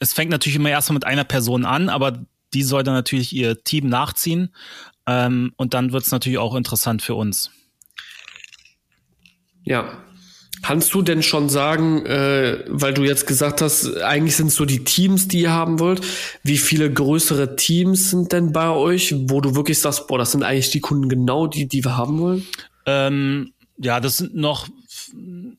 [0.00, 3.62] es fängt natürlich immer erstmal mit einer Person an, aber die soll dann natürlich ihr
[3.62, 4.54] Team nachziehen.
[5.06, 7.50] Ähm, und dann wird es natürlich auch interessant für uns.
[9.62, 10.04] Ja.
[10.60, 14.64] Kannst du denn schon sagen, äh, weil du jetzt gesagt hast, eigentlich sind es so
[14.64, 16.04] die Teams, die ihr haben wollt,
[16.42, 20.42] wie viele größere Teams sind denn bei euch, wo du wirklich sagst, boah, das sind
[20.42, 22.46] eigentlich die Kunden genau, die, die wir haben wollen?
[22.86, 24.68] Ähm, ja, das sind noch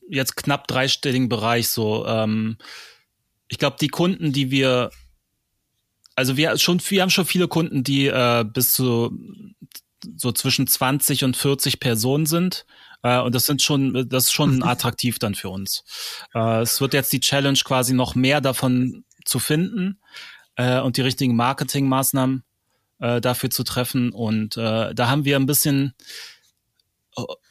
[0.10, 2.06] jetzt knapp dreistelligen Bereich so.
[2.06, 2.58] Ähm,
[3.48, 4.92] ich glaube, die Kunden, die wir,
[6.20, 9.18] also wir schon, wir haben schon viele Kunden, die äh, bis zu
[10.18, 12.66] so zwischen 20 und 40 Personen sind.
[13.04, 15.86] Äh, und das sind schon, das ist schon attraktiv dann für uns.
[16.36, 20.02] Äh, es wird jetzt die Challenge quasi noch mehr davon zu finden
[20.58, 22.44] äh, und die richtigen Marketingmaßnahmen
[23.00, 24.12] äh, dafür zu treffen.
[24.12, 25.94] Und äh, da haben wir ein bisschen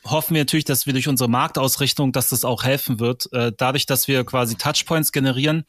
[0.05, 3.31] hoffen wir natürlich, dass wir durch unsere Marktausrichtung, dass das auch helfen wird.
[3.33, 5.65] Äh, dadurch, dass wir quasi Touchpoints generieren,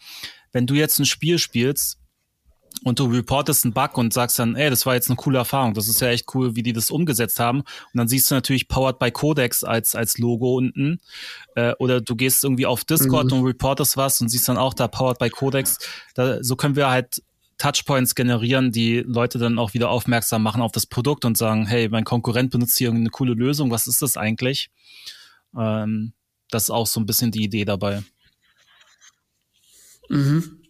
[0.51, 1.98] wenn du jetzt ein Spiel spielst,
[2.83, 5.73] und du reportest einen Bug und sagst dann, ey, das war jetzt eine coole Erfahrung,
[5.73, 7.59] das ist ja echt cool, wie die das umgesetzt haben.
[7.59, 10.99] Und dann siehst du natürlich Powered by Codex als, als Logo unten.
[11.55, 13.39] Äh, oder du gehst irgendwie auf Discord mhm.
[13.39, 15.77] und reportest was und siehst dann auch da Powered by Codex.
[16.15, 17.21] Da, so können wir halt
[17.57, 21.89] Touchpoints generieren, die Leute dann auch wieder aufmerksam machen auf das Produkt und sagen, hey,
[21.89, 24.69] mein Konkurrent benutzt hier eine coole Lösung, was ist das eigentlich?
[25.57, 26.13] Ähm,
[26.49, 28.03] das ist auch so ein bisschen die Idee dabei.
[30.07, 30.61] Mhm.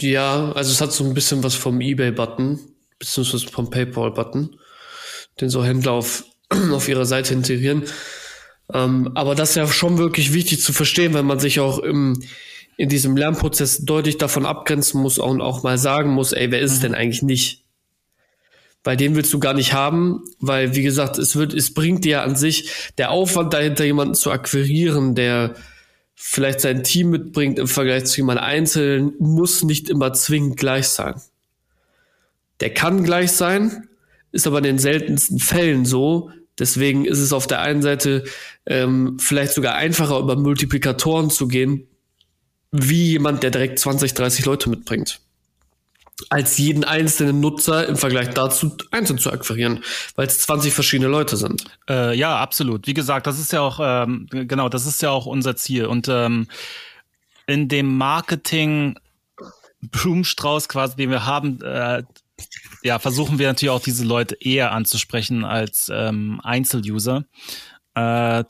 [0.00, 2.60] Ja, also es hat so ein bisschen was vom eBay-Button,
[2.98, 4.56] beziehungsweise vom PayPal-Button,
[5.40, 6.24] den so Händler auf,
[6.72, 7.84] auf ihrer Seite integrieren.
[8.72, 12.22] Ähm, aber das ist ja schon wirklich wichtig zu verstehen, wenn man sich auch im,
[12.76, 16.72] in diesem Lernprozess deutlich davon abgrenzen muss und auch mal sagen muss, ey, wer ist
[16.72, 16.82] es mhm.
[16.82, 17.64] denn eigentlich nicht?
[18.84, 22.22] Weil den willst du gar nicht haben, weil, wie gesagt, es wird, es bringt dir
[22.22, 25.54] an sich der Aufwand dahinter, jemanden zu akquirieren, der
[26.20, 31.14] vielleicht sein Team mitbringt im Vergleich zu jemand einzeln, muss nicht immer zwingend gleich sein.
[32.58, 33.88] Der kann gleich sein,
[34.32, 36.32] ist aber in den seltensten Fällen so.
[36.58, 38.24] Deswegen ist es auf der einen Seite
[38.66, 41.86] ähm, vielleicht sogar einfacher, über Multiplikatoren zu gehen,
[42.72, 45.20] wie jemand, der direkt 20, 30 Leute mitbringt
[46.30, 49.82] als jeden einzelnen Nutzer im Vergleich dazu einzeln zu akquirieren,
[50.16, 51.64] weil es 20 verschiedene Leute sind.
[51.88, 52.86] Äh, ja, absolut.
[52.86, 55.86] Wie gesagt, das ist ja auch, ähm, genau, das ist ja auch unser Ziel.
[55.86, 56.48] Und ähm,
[57.46, 58.98] in dem Marketing
[59.80, 62.02] Blumenstrauß quasi, den wir haben, äh,
[62.82, 67.24] ja, versuchen wir natürlich auch diese Leute eher anzusprechen als ähm, Einzeluser.
[67.94, 68.44] Äh,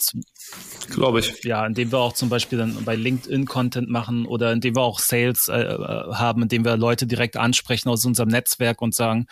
[0.91, 1.45] Glaube ich.
[1.45, 5.01] Ja, indem wir auch zum Beispiel dann bei LinkedIn Content machen oder indem wir auch
[5.01, 9.27] Sales äh, äh, haben, indem wir Leute direkt ansprechen aus unserem Netzwerk und sagen,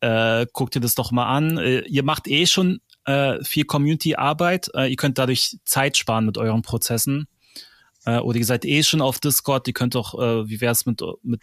[0.00, 1.58] äh, guck dir das doch mal an.
[1.58, 4.70] Äh, ihr macht eh schon äh, viel Community-Arbeit.
[4.74, 7.28] Äh, ihr könnt dadurch Zeit sparen mit euren Prozessen.
[8.04, 9.68] Äh, oder ihr seid eh schon auf Discord.
[9.68, 11.42] Ihr könnt doch, äh, wie wäre es mit, mit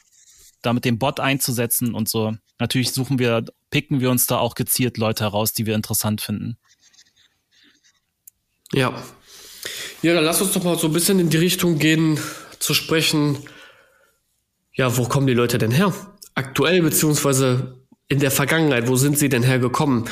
[0.62, 2.36] da mit dem Bot einzusetzen und so.
[2.60, 6.58] Natürlich suchen wir, picken wir uns da auch gezielt Leute heraus, die wir interessant finden.
[8.74, 8.94] Ja.
[10.02, 12.20] Ja, dann lass uns doch mal so ein bisschen in die Richtung gehen,
[12.60, 13.38] zu sprechen.
[14.74, 15.94] Ja, wo kommen die Leute denn her?
[16.36, 20.10] Aktuell beziehungsweise in der Vergangenheit, wo sind sie denn hergekommen?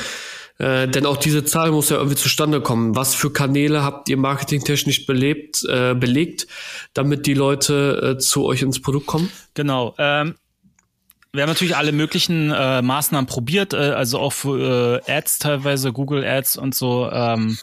[0.58, 2.96] Äh, denn auch diese Zahl muss ja irgendwie zustande kommen.
[2.96, 6.48] Was für Kanäle habt ihr marketingtechnisch belebt, äh, belegt,
[6.94, 9.30] damit die Leute äh, zu euch ins Produkt kommen?
[9.54, 9.94] Genau.
[9.98, 10.34] Ähm,
[11.32, 15.92] wir haben natürlich alle möglichen äh, Maßnahmen probiert, äh, also auch für äh, Ads teilweise,
[15.92, 17.08] Google Ads und so.
[17.10, 17.56] Ähm,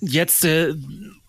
[0.00, 0.74] Jetzt, äh,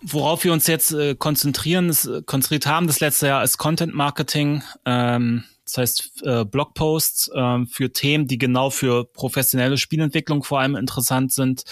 [0.01, 3.93] worauf wir uns jetzt äh, konzentrieren, ist, äh, konzentriert haben das letzte Jahr, ist Content
[3.93, 4.63] Marketing.
[4.85, 10.75] Ähm, das heißt äh, Blogposts äh, für Themen, die genau für professionelle Spielentwicklung vor allem
[10.75, 11.63] interessant sind.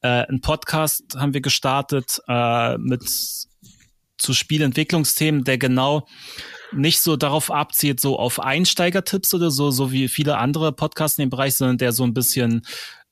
[0.00, 3.02] Äh, ein Podcast haben wir gestartet äh, mit
[4.18, 6.06] zu Spielentwicklungsthemen, der genau
[6.72, 11.26] nicht so darauf abzielt, so auf Einsteigertipps oder so, so wie viele andere Podcasts in
[11.26, 12.62] dem Bereich, sondern der so ein bisschen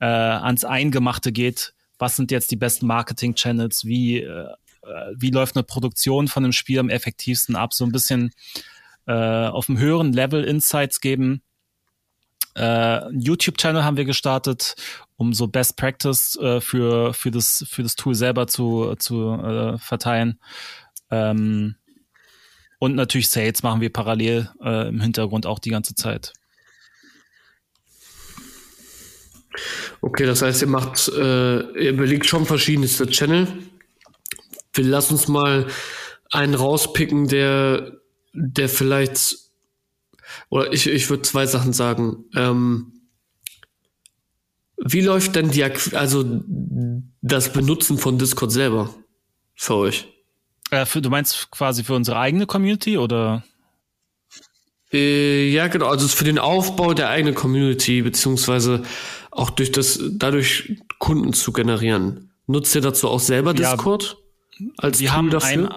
[0.01, 4.55] äh, ans Eingemachte geht, was sind jetzt die besten Marketing-Channels, wie, äh,
[5.17, 8.33] wie läuft eine Produktion von einem Spiel am effektivsten ab, so ein bisschen
[9.07, 11.43] äh, auf einem höheren Level Insights geben.
[12.55, 14.75] Äh, YouTube-Channel haben wir gestartet,
[15.17, 19.79] um so Best Practice äh, für, für, das, für das Tool selber zu, zu äh,
[19.79, 20.41] verteilen.
[21.11, 21.77] Ähm,
[22.79, 26.33] und natürlich Sales machen wir parallel äh, im Hintergrund auch die ganze Zeit.
[30.01, 33.49] Okay, das heißt, ihr macht, äh, ihr überlegt schon verschiedenste Channel.
[34.73, 35.67] Wir lassen uns mal
[36.31, 38.01] einen rauspicken, der,
[38.33, 39.37] der vielleicht,
[40.49, 42.25] oder ich, ich würde zwei Sachen sagen.
[42.35, 42.93] Ähm,
[44.77, 46.25] wie läuft denn die, also
[47.23, 48.95] das Benutzen von Discord selber
[49.55, 50.09] für euch?
[50.71, 53.45] Äh, für, du meinst quasi für unsere eigene Community oder?
[54.97, 55.87] Äh, ja, genau.
[55.87, 58.83] Also für den Aufbau der eigenen Community, beziehungsweise
[59.31, 62.31] auch durch das, dadurch Kunden zu generieren.
[62.47, 64.17] Nutzt ihr dazu auch selber Discord?
[64.59, 65.51] Ja, als wir Tool haben dafür?
[65.51, 65.69] einen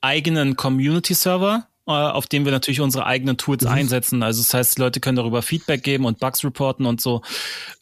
[0.00, 3.70] eigenen Community-Server, äh, auf dem wir natürlich unsere eigenen Tools mhm.
[3.70, 4.22] einsetzen.
[4.22, 7.22] Also das heißt, Leute können darüber Feedback geben und Bugs reporten und so.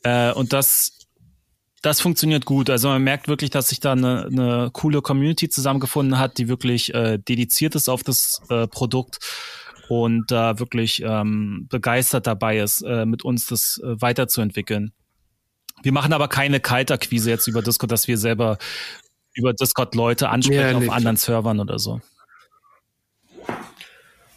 [0.03, 0.91] Äh, und das
[1.81, 2.71] das funktioniert gut.
[2.71, 6.95] Also man merkt wirklich, dass sich da eine, eine coole Community zusammengefunden hat, die wirklich
[6.95, 9.19] äh, dediziert ist auf das äh, Produkt
[9.89, 14.93] und da äh, wirklich ähm, begeistert dabei ist, äh, mit uns das äh, weiterzuentwickeln.
[15.83, 18.59] Wir machen aber keine Kaltakquise jetzt über Discord, dass wir selber
[19.35, 22.01] über Discord Leute ansprechen ja, auf anderen Servern oder so.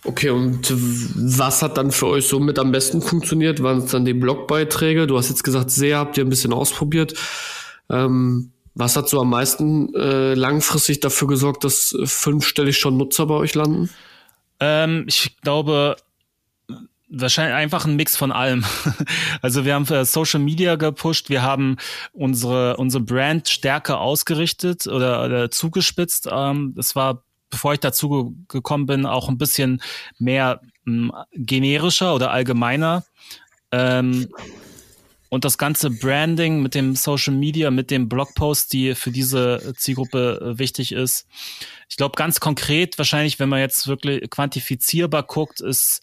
[0.03, 3.61] Okay, und was hat dann für euch so mit am besten funktioniert?
[3.61, 5.05] Waren es dann die Blogbeiträge?
[5.05, 7.13] Du hast jetzt gesagt, sehr habt ihr ein bisschen ausprobiert.
[7.89, 13.35] Ähm, was hat so am meisten äh, langfristig dafür gesorgt, dass fünfstellig schon Nutzer bei
[13.35, 13.89] euch landen?
[14.59, 15.97] Ähm, ich glaube,
[17.09, 18.65] wahrscheinlich einfach ein Mix von allem.
[19.41, 21.77] Also wir haben für Social Media gepusht, wir haben
[22.11, 26.27] unsere unsere Brand stärker ausgerichtet oder, oder zugespitzt.
[26.31, 29.81] Ähm, das war bevor ich dazu gekommen bin, auch ein bisschen
[30.17, 33.03] mehr mh, hm, generischer oder allgemeiner.
[33.71, 34.27] Ähm,
[35.29, 40.39] und das ganze Branding mit dem Social Media, mit dem Blogpost, die für diese Zielgruppe
[40.41, 41.27] äh, wichtig ist.
[41.89, 46.01] Ich glaube, ganz konkret, wahrscheinlich, wenn man jetzt wirklich quantifizierbar guckt, ist,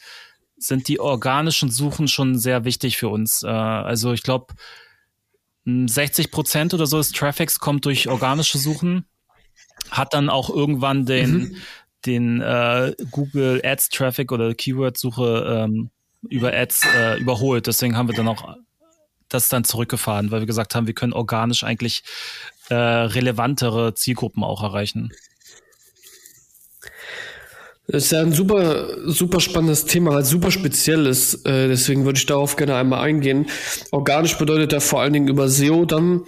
[0.57, 3.43] sind die organischen Suchen schon sehr wichtig für uns.
[3.43, 4.55] Äh, also ich glaube,
[5.65, 9.07] 60 hm, Prozent oder so des Traffics kommt durch organische Suchen
[9.91, 11.57] hat dann auch irgendwann den, mhm.
[12.07, 15.91] den äh, Google Ads Traffic oder Keyword-Suche ähm,
[16.29, 17.67] über Ads äh, überholt.
[17.67, 18.57] Deswegen haben wir dann auch
[19.35, 22.03] das dann zurückgefahren, weil wir gesagt haben, wir können organisch eigentlich
[22.69, 25.13] äh, relevantere Zielgruppen auch erreichen.
[27.87, 31.35] Das ist ja ein super, super spannendes Thema, halt super spezielles.
[31.45, 33.47] Äh, deswegen würde ich darauf gerne einmal eingehen.
[33.91, 36.25] Organisch bedeutet ja vor allen Dingen über SEO dann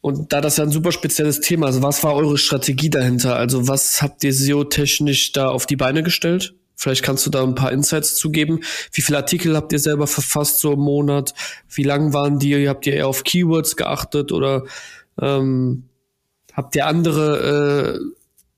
[0.00, 3.36] und da das ja ein super spezielles Thema ist, was war eure Strategie dahinter?
[3.36, 6.54] Also was habt ihr SEO-technisch da auf die Beine gestellt?
[6.80, 8.60] Vielleicht kannst du da ein paar Insights zugeben.
[8.92, 11.34] Wie viele Artikel habt ihr selber verfasst so im Monat?
[11.68, 12.70] Wie lang waren die?
[12.70, 14.64] Habt ihr eher auf Keywords geachtet oder
[15.20, 15.90] ähm,
[16.54, 18.00] habt ihr andere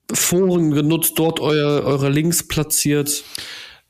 [0.09, 3.25] äh, Foren genutzt, dort euer, eure Links platziert?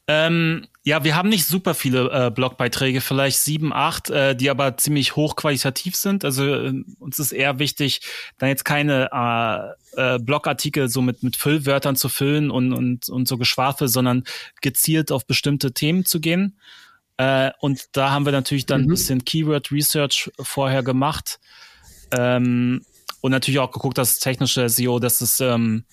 [0.09, 4.77] Ähm, ja, wir haben nicht super viele äh, Blogbeiträge, vielleicht sieben, acht, äh, die aber
[4.77, 6.25] ziemlich hochqualitativ sind.
[6.25, 8.01] Also äh, uns ist eher wichtig,
[8.39, 13.29] dann jetzt keine äh, äh, Blogartikel so mit, mit Füllwörtern zu füllen und, und, und
[13.29, 14.25] so Geschwafel, sondern
[14.61, 16.59] gezielt auf bestimmte Themen zu gehen.
[17.17, 18.87] Äh, und da haben wir natürlich dann mhm.
[18.87, 21.39] ein bisschen Keyword Research vorher gemacht.
[22.11, 22.85] Ähm,
[23.23, 25.85] und natürlich auch geguckt, dass technische SEO, dass es, ähm,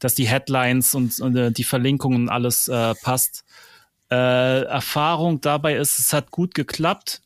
[0.00, 3.44] dass die Headlines und, und äh, die Verlinkungen alles äh, passt.
[4.10, 7.20] Äh, Erfahrung dabei ist, es hat gut geklappt.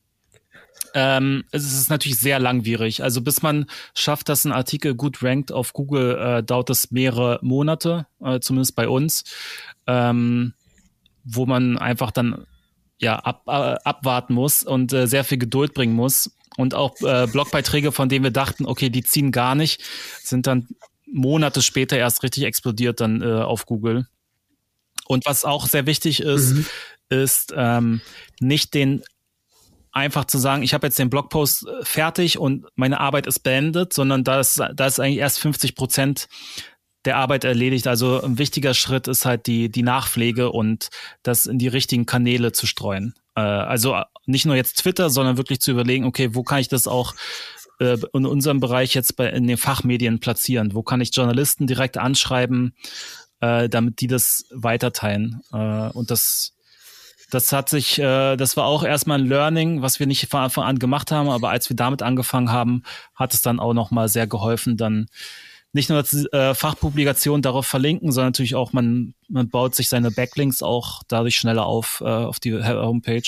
[0.95, 3.05] Ähm, es ist natürlich sehr langwierig.
[3.05, 7.39] Also bis man schafft, dass ein Artikel gut rankt auf Google, äh, dauert es mehrere
[7.41, 9.23] Monate, äh, zumindest bei uns,
[9.87, 10.55] ähm,
[11.23, 12.47] wo man einfach dann
[12.99, 16.33] ja ab, äh, abwarten muss und äh, sehr viel Geduld bringen muss.
[16.57, 19.83] Und auch äh, Blogbeiträge, von denen wir dachten, okay, die ziehen gar nicht,
[20.23, 20.69] sind dann
[21.07, 24.07] Monate später erst richtig explodiert dann äh, auf Google.
[25.07, 26.67] Und was auch sehr wichtig ist, mhm.
[27.09, 28.01] ist ähm,
[28.41, 29.03] nicht den
[29.93, 33.93] einfach zu sagen, ich habe jetzt den Blogpost äh, fertig und meine Arbeit ist beendet,
[33.93, 36.29] sondern da ist, da ist eigentlich erst 50 Prozent
[37.05, 37.87] der Arbeit erledigt.
[37.87, 40.89] Also ein wichtiger Schritt ist halt die, die Nachpflege und
[41.23, 43.15] das in die richtigen Kanäle zu streuen.
[43.35, 46.87] Äh, also nicht nur jetzt Twitter, sondern wirklich zu überlegen, okay, wo kann ich das
[46.87, 47.15] auch
[47.81, 50.75] äh, in unserem Bereich jetzt bei, in den Fachmedien platzieren?
[50.75, 52.75] Wo kann ich Journalisten direkt anschreiben,
[53.41, 55.41] äh, damit die das weiterteilen?
[55.53, 56.55] Äh, und das,
[57.31, 60.65] das hat sich, äh, das war auch erstmal ein Learning, was wir nicht von Anfang
[60.65, 62.83] an gemacht haben, aber als wir damit angefangen haben,
[63.15, 65.07] hat es dann auch nochmal sehr geholfen, dann
[65.73, 70.63] nicht nur äh, Fachpublikationen darauf verlinken, sondern natürlich auch, man, man baut sich seine Backlinks
[70.63, 73.23] auch dadurch schneller auf äh, auf die Homepage.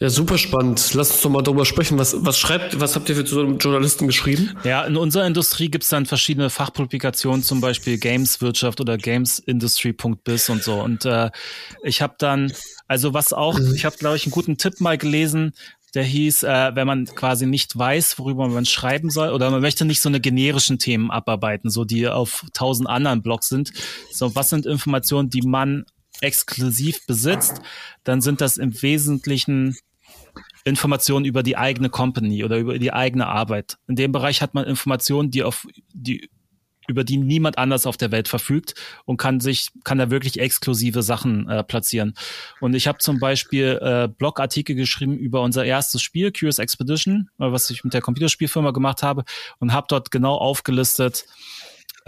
[0.00, 0.94] Ja, super spannend.
[0.94, 1.98] Lass uns doch mal darüber sprechen.
[1.98, 4.56] Was, was schreibt, was habt ihr für Journalisten geschrieben?
[4.62, 10.80] Ja, in unserer Industrie gibt's dann verschiedene Fachpublikationen, zum Beispiel Gameswirtschaft oder Gamesindustry.biz und so.
[10.80, 11.30] Und äh,
[11.82, 12.52] ich habe dann,
[12.86, 15.52] also was auch, ich habe, glaube ich, einen guten Tipp mal gelesen,
[15.94, 19.84] der hieß, äh, wenn man quasi nicht weiß, worüber man schreiben soll, oder man möchte
[19.84, 23.72] nicht so eine generischen Themen abarbeiten, so die auf tausend anderen Blogs sind.
[24.12, 25.86] So, was sind Informationen, die man
[26.20, 27.60] exklusiv besitzt,
[28.04, 29.76] dann sind das im Wesentlichen
[30.64, 33.78] Informationen über die eigene Company oder über die eigene Arbeit.
[33.86, 36.28] In dem Bereich hat man Informationen, die auf die
[36.88, 41.02] über die niemand anders auf der Welt verfügt und kann sich, kann da wirklich exklusive
[41.02, 42.14] Sachen äh, platzieren.
[42.60, 47.52] Und ich habe zum Beispiel äh, Blogartikel geschrieben über unser erstes Spiel, Curious Expedition, äh,
[47.52, 49.24] was ich mit der Computerspielfirma gemacht habe
[49.58, 51.26] und habe dort genau aufgelistet,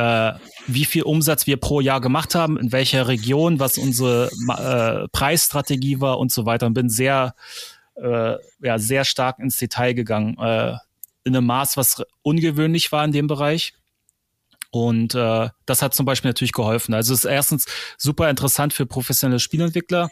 [0.00, 0.32] äh,
[0.66, 6.00] wie viel Umsatz wir pro Jahr gemacht haben, in welcher Region, was unsere äh, Preisstrategie
[6.00, 6.66] war und so weiter.
[6.66, 7.34] Und bin sehr,
[7.96, 10.38] äh, ja, sehr stark ins Detail gegangen.
[10.38, 10.76] Äh,
[11.24, 13.74] in einem Maß, was ungewöhnlich war in dem Bereich.
[14.70, 16.94] Und äh, das hat zum Beispiel natürlich geholfen.
[16.94, 17.66] Also es ist erstens
[17.98, 20.08] super interessant für professionelle Spielentwickler,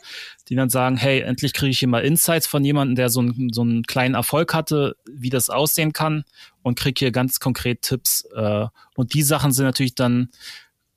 [0.49, 3.51] die dann sagen, hey, endlich kriege ich hier mal Insights von jemandem, der so, ein,
[3.53, 6.24] so einen kleinen Erfolg hatte, wie das aussehen kann
[6.69, 8.25] und kriege hier ganz konkret Tipps.
[8.35, 10.29] Äh, und die Sachen sind natürlich dann,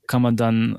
[0.06, 0.78] kann man dann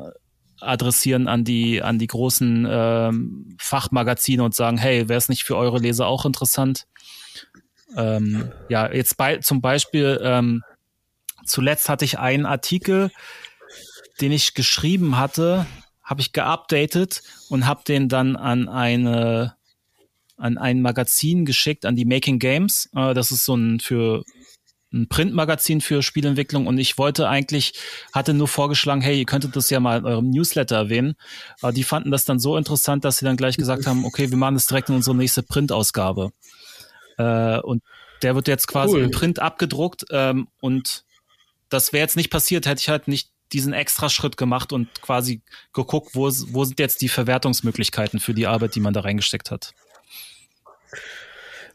[0.62, 5.58] adressieren an die, an die großen ähm, Fachmagazine und sagen, hey, wäre es nicht für
[5.58, 6.88] eure Leser auch interessant?
[7.96, 10.64] Ähm, ja, jetzt bei, zum Beispiel, ähm,
[11.46, 13.12] zuletzt hatte ich einen Artikel,
[14.22, 15.66] den ich geschrieben hatte,
[16.02, 19.56] habe ich geupdatet und habe den dann an eine
[20.38, 22.90] an ein Magazin geschickt, an die Making Games.
[22.96, 24.24] Äh, das ist so ein für
[24.94, 27.74] ein Printmagazin für Spielentwicklung und ich wollte eigentlich,
[28.14, 31.16] hatte nur vorgeschlagen, hey, ihr könntet das ja mal in eurem Newsletter erwähnen.
[31.62, 34.38] Aber die fanden das dann so interessant, dass sie dann gleich gesagt haben, okay, wir
[34.38, 36.32] machen das direkt in unsere nächste Printausgabe.
[37.18, 37.84] Äh, und
[38.22, 39.04] der wird jetzt quasi cool.
[39.04, 41.04] im Print abgedruckt ähm, und
[41.70, 45.42] das wäre jetzt nicht passiert, hätte ich halt nicht diesen extra Schritt gemacht und quasi
[45.74, 49.74] geguckt, wo, wo sind jetzt die Verwertungsmöglichkeiten für die Arbeit, die man da reingesteckt hat.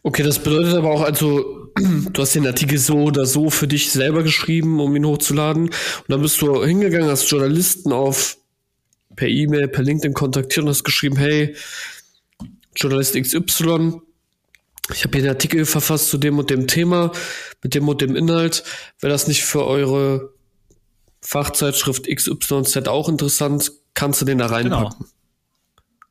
[0.08, 3.92] Okay, das bedeutet aber auch, also, du hast den Artikel so oder so für dich
[3.92, 5.64] selber geschrieben, um ihn hochzuladen.
[5.64, 8.38] Und dann bist du hingegangen, hast Journalisten auf
[9.16, 11.54] per E-Mail, per LinkedIn kontaktiert und hast geschrieben, hey,
[12.74, 14.00] Journalist XY,
[14.94, 17.12] ich habe hier einen Artikel verfasst zu dem und dem Thema,
[17.62, 18.64] mit dem und dem Inhalt.
[19.00, 20.32] Wäre das nicht für eure
[21.20, 23.72] Fachzeitschrift XYZ auch interessant?
[23.92, 25.00] Kannst du den da reinpacken?
[25.00, 25.17] Genau.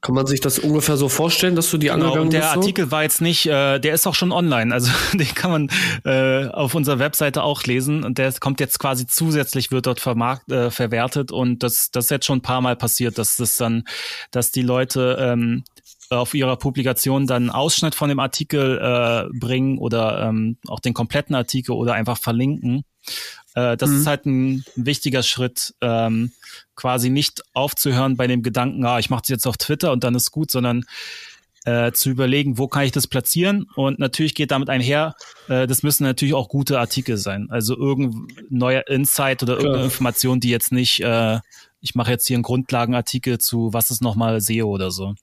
[0.02, 2.52] Kann man sich das ungefähr so vorstellen, dass du die genau, angegangen und der bist?
[2.52, 2.92] Der Artikel so?
[2.92, 5.70] war jetzt nicht, äh, der ist auch schon online, also den kann man
[6.06, 10.52] äh, auf unserer Webseite auch lesen und der kommt jetzt quasi zusätzlich, wird dort vermarkt,
[10.52, 13.86] äh, verwertet und das, das ist jetzt schon ein paar Mal passiert, dass das dann,
[14.30, 15.64] dass die Leute ähm,
[16.10, 20.94] auf ihrer Publikation dann einen Ausschnitt von dem Artikel äh, bringen oder ähm, auch den
[20.94, 22.84] kompletten Artikel oder einfach verlinken.
[23.56, 23.98] Äh, das mhm.
[23.98, 26.32] ist halt ein, ein wichtiger Schritt, ähm,
[26.76, 30.16] quasi nicht aufzuhören bei dem Gedanken, ah, ich mache es jetzt auf Twitter und dann
[30.16, 30.84] ist gut, sondern
[31.66, 33.68] äh, zu überlegen, wo kann ich das platzieren?
[33.76, 35.16] Und natürlich geht damit einher,
[35.50, 37.48] äh, das müssen natürlich auch gute Artikel sein.
[37.50, 41.40] Also irgendein neuer Insight oder irgendeine Information, die jetzt nicht, äh,
[41.82, 45.16] ich mache jetzt hier einen Grundlagenartikel zu, was ist nochmal SEO oder so.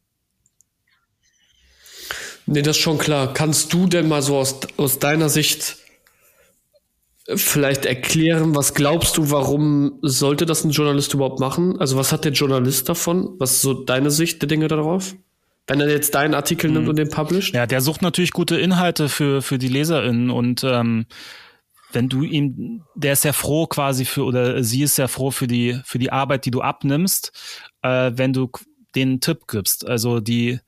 [2.46, 3.32] Nee, das ist schon klar.
[3.32, 5.78] Kannst du denn mal so aus, aus deiner Sicht
[7.26, 11.78] vielleicht erklären, was glaubst du, warum sollte das ein Journalist überhaupt machen?
[11.80, 13.34] Also was hat der Journalist davon?
[13.38, 15.14] Was ist so deine Sicht der Dinge darauf?
[15.66, 16.76] Wenn er jetzt deinen Artikel mhm.
[16.76, 17.54] nimmt und den publisht?
[17.54, 21.06] Ja, der sucht natürlich gute Inhalte für, für die LeserInnen und ähm,
[21.92, 25.46] wenn du ihm, der ist sehr froh quasi für, oder sie ist sehr froh für
[25.46, 27.32] die, für die Arbeit, die du abnimmst,
[27.82, 28.50] äh, wenn du
[28.94, 29.86] den Tipp gibst.
[29.86, 30.58] Also die,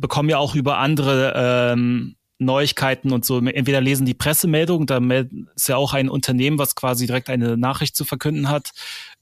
[0.00, 3.38] bekommen ja auch über andere ähm, Neuigkeiten und so.
[3.38, 5.00] Entweder lesen die Pressemeldung, da
[5.54, 8.70] ist ja auch ein Unternehmen, was quasi direkt eine Nachricht zu verkünden hat,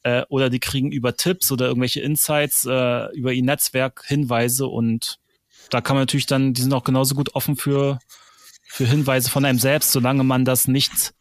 [0.03, 5.19] äh, oder die kriegen über Tipps oder irgendwelche Insights äh, über ihr Netzwerk Hinweise und
[5.71, 7.99] da kann man natürlich dann, die sind auch genauso gut offen für,
[8.65, 11.15] für Hinweise von einem selbst, solange man das nicht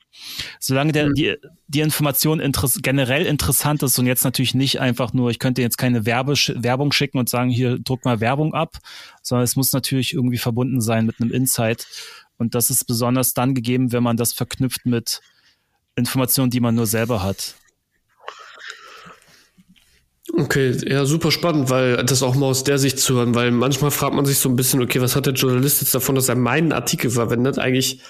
[0.60, 1.14] Solange der, hm.
[1.14, 1.36] die,
[1.68, 5.78] die Information interess generell interessant ist und jetzt natürlich nicht einfach nur, ich könnte jetzt
[5.78, 8.78] keine Werbe Werbung schicken und sagen, hier druck mal Werbung ab,
[9.22, 11.88] sondern es muss natürlich irgendwie verbunden sein mit einem Insight.
[12.38, 15.22] Und das ist besonders dann gegeben, wenn man das verknüpft mit
[15.96, 17.56] Informationen, die man nur selber hat.
[20.36, 23.92] Okay, ja, super spannend, weil das auch mal aus der Sicht zu hören, weil manchmal
[23.92, 26.36] fragt man sich so ein bisschen, okay, was hat der Journalist jetzt davon, dass er
[26.36, 27.60] meinen Artikel verwendet?
[27.60, 28.02] Eigentlich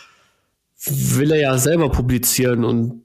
[0.86, 3.04] will er ja selber publizieren und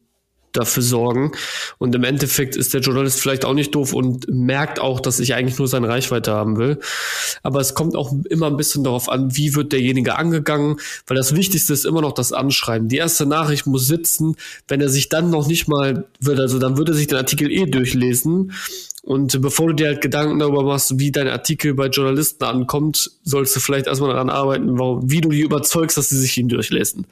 [0.53, 1.33] dafür sorgen.
[1.79, 5.35] Und im Endeffekt ist der Journalist vielleicht auch nicht doof und merkt auch, dass ich
[5.35, 6.79] eigentlich nur seine Reichweite haben will.
[7.43, 10.77] Aber es kommt auch immer ein bisschen darauf an, wie wird derjenige angegangen,
[11.07, 12.89] weil das Wichtigste ist immer noch das Anschreiben.
[12.89, 16.77] Die erste Nachricht muss sitzen, wenn er sich dann noch nicht mal will, also dann
[16.77, 18.53] würde er sich den Artikel eh durchlesen
[19.09, 23.57] und bevor du dir halt Gedanken darüber machst, wie dein Artikel bei Journalisten ankommt, sollst
[23.57, 27.07] du vielleicht erstmal daran arbeiten, wie du die überzeugst, dass sie sich ihn durchlesen.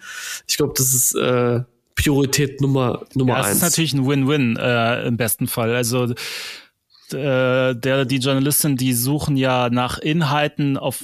[0.46, 1.62] Ich glaube, das ist äh,
[1.94, 3.46] Priorität Nummer, Nummer ja, eins.
[3.46, 5.74] Das ist natürlich ein Win-Win äh, im besten Fall.
[5.74, 6.04] Also
[7.12, 11.02] äh, der, die Journalisten, die suchen ja nach Inhalten auf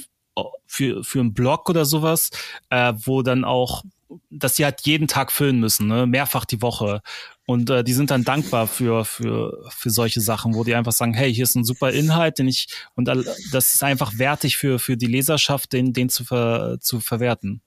[0.67, 2.29] für, für einen Blog oder sowas,
[2.69, 3.81] äh, wo dann auch
[4.29, 6.07] dass die halt jeden Tag füllen müssen, ne?
[6.07, 7.01] mehrfach die Woche.
[7.45, 11.13] Und äh, die sind dann dankbar für, für, für solche Sachen, wo die einfach sagen,
[11.13, 14.95] hey, hier ist ein super Inhalt, den ich, und das ist einfach wertig für, für
[14.95, 17.61] die Leserschaft, den, den zu, ver, zu verwerten.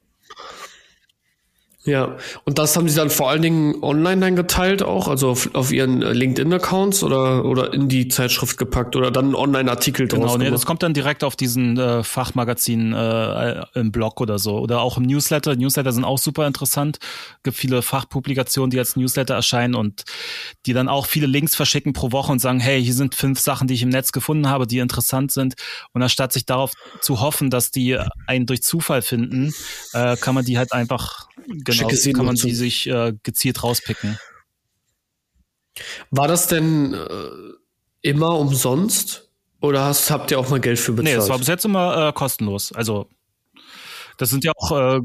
[1.87, 5.49] Ja, und das haben sie dann vor allen Dingen online dann geteilt auch, also auf,
[5.55, 10.37] auf ihren LinkedIn-Accounts oder, oder in die Zeitschrift gepackt oder dann einen Online-Artikel draus Genau,
[10.37, 14.80] nee, das kommt dann direkt auf diesen äh, Fachmagazin äh, im Blog oder so oder
[14.80, 15.55] auch im Newsletter.
[15.55, 16.99] Newsletter sind auch super interessant.
[17.45, 20.03] gibt viele Fachpublikationen, die als Newsletter erscheinen und
[20.66, 23.68] die dann auch viele Links verschicken pro Woche und sagen, hey, hier sind fünf Sachen,
[23.68, 25.55] die ich im Netz gefunden habe, die interessant sind.
[25.93, 29.55] Und anstatt sich darauf zu hoffen, dass die einen durch Zufall finden,
[29.93, 31.28] äh, kann man die halt einfach
[31.78, 34.18] genau, kann man die sich äh, gezielt rauspicken.
[36.10, 37.28] War das denn äh,
[38.02, 39.28] immer umsonst?
[39.60, 41.16] Oder hast, habt ihr auch mal Geld für bezahlt?
[41.16, 42.72] Nee, es war bis jetzt immer äh, kostenlos.
[42.72, 43.08] Also,
[44.18, 44.72] das sind ja auch.
[44.72, 45.00] Äh,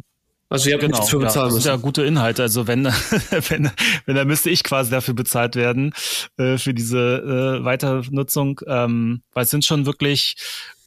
[0.50, 2.44] also, ihr habt genau, nichts für bezahlen ja, das sind ja gute Inhalte.
[2.44, 2.86] Also, wenn,
[3.50, 3.72] wenn,
[4.06, 5.94] wenn, dann müsste ich quasi dafür bezahlt werden,
[6.38, 8.60] äh, für diese äh, Weiternutzung.
[8.68, 10.36] Ähm, weil es sind schon wirklich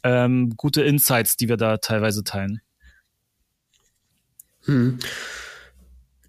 [0.03, 2.61] ähm, gute Insights, die wir da teilweise teilen.
[4.65, 4.99] Hm.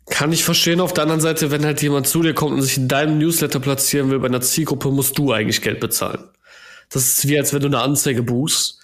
[0.09, 0.80] Kann ich verstehen.
[0.80, 3.59] Auf der anderen Seite, wenn halt jemand zu dir kommt und sich in deinem Newsletter
[3.59, 6.24] platzieren will bei einer Zielgruppe, musst du eigentlich Geld bezahlen.
[6.90, 8.78] Das ist wie als wenn du eine Anzeige buchst.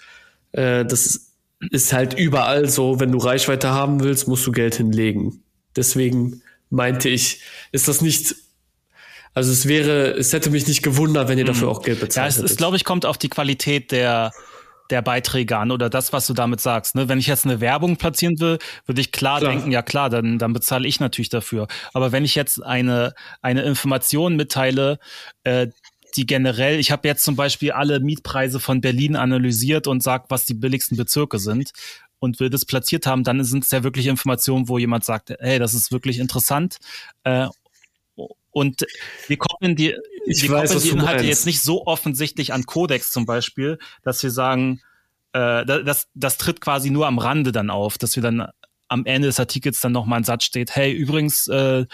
[0.51, 1.31] Äh, das
[1.71, 2.99] ist halt überall so.
[2.99, 5.43] Wenn du Reichweite haben willst, musst du Geld hinlegen.
[5.75, 8.35] Deswegen meinte ich, ist das nicht
[9.35, 11.73] also es wäre, es hätte mich nicht gewundert, wenn ihr dafür mhm.
[11.73, 12.31] auch Geld bezahlt.
[12.31, 14.31] Ja, es ist, glaube ich, kommt auf die Qualität der
[14.89, 16.95] der Beiträge an oder das, was du damit sagst.
[16.95, 17.09] Ne?
[17.09, 20.37] Wenn ich jetzt eine Werbung platzieren will, würde ich klar, klar, denken, ja klar, dann,
[20.39, 21.67] dann bezahle ich natürlich dafür.
[21.93, 24.99] Aber wenn ich jetzt eine, eine Information mitteile,
[25.43, 25.67] äh,
[26.15, 30.45] die generell, ich habe jetzt zum Beispiel alle Mietpreise von Berlin analysiert und sagt, was
[30.45, 31.71] die billigsten Bezirke sind
[32.19, 35.59] und wir das platziert haben, dann sind es ja wirklich Informationen, wo jemand sagt, hey,
[35.59, 36.77] das ist wirklich interessant.
[37.23, 37.47] Äh,
[38.53, 38.85] und
[39.27, 39.95] wir koppeln die,
[40.25, 44.23] ich wir weiß, koppeln die Inhalte jetzt nicht so offensichtlich an Codex zum Beispiel, dass
[44.23, 44.81] wir sagen,
[45.33, 48.47] äh, das, das tritt quasi nur am Rande dann auf, dass wir dann
[48.87, 51.85] am Ende des Artikels dann nochmal ein Satz steht, hey, übrigens, äh,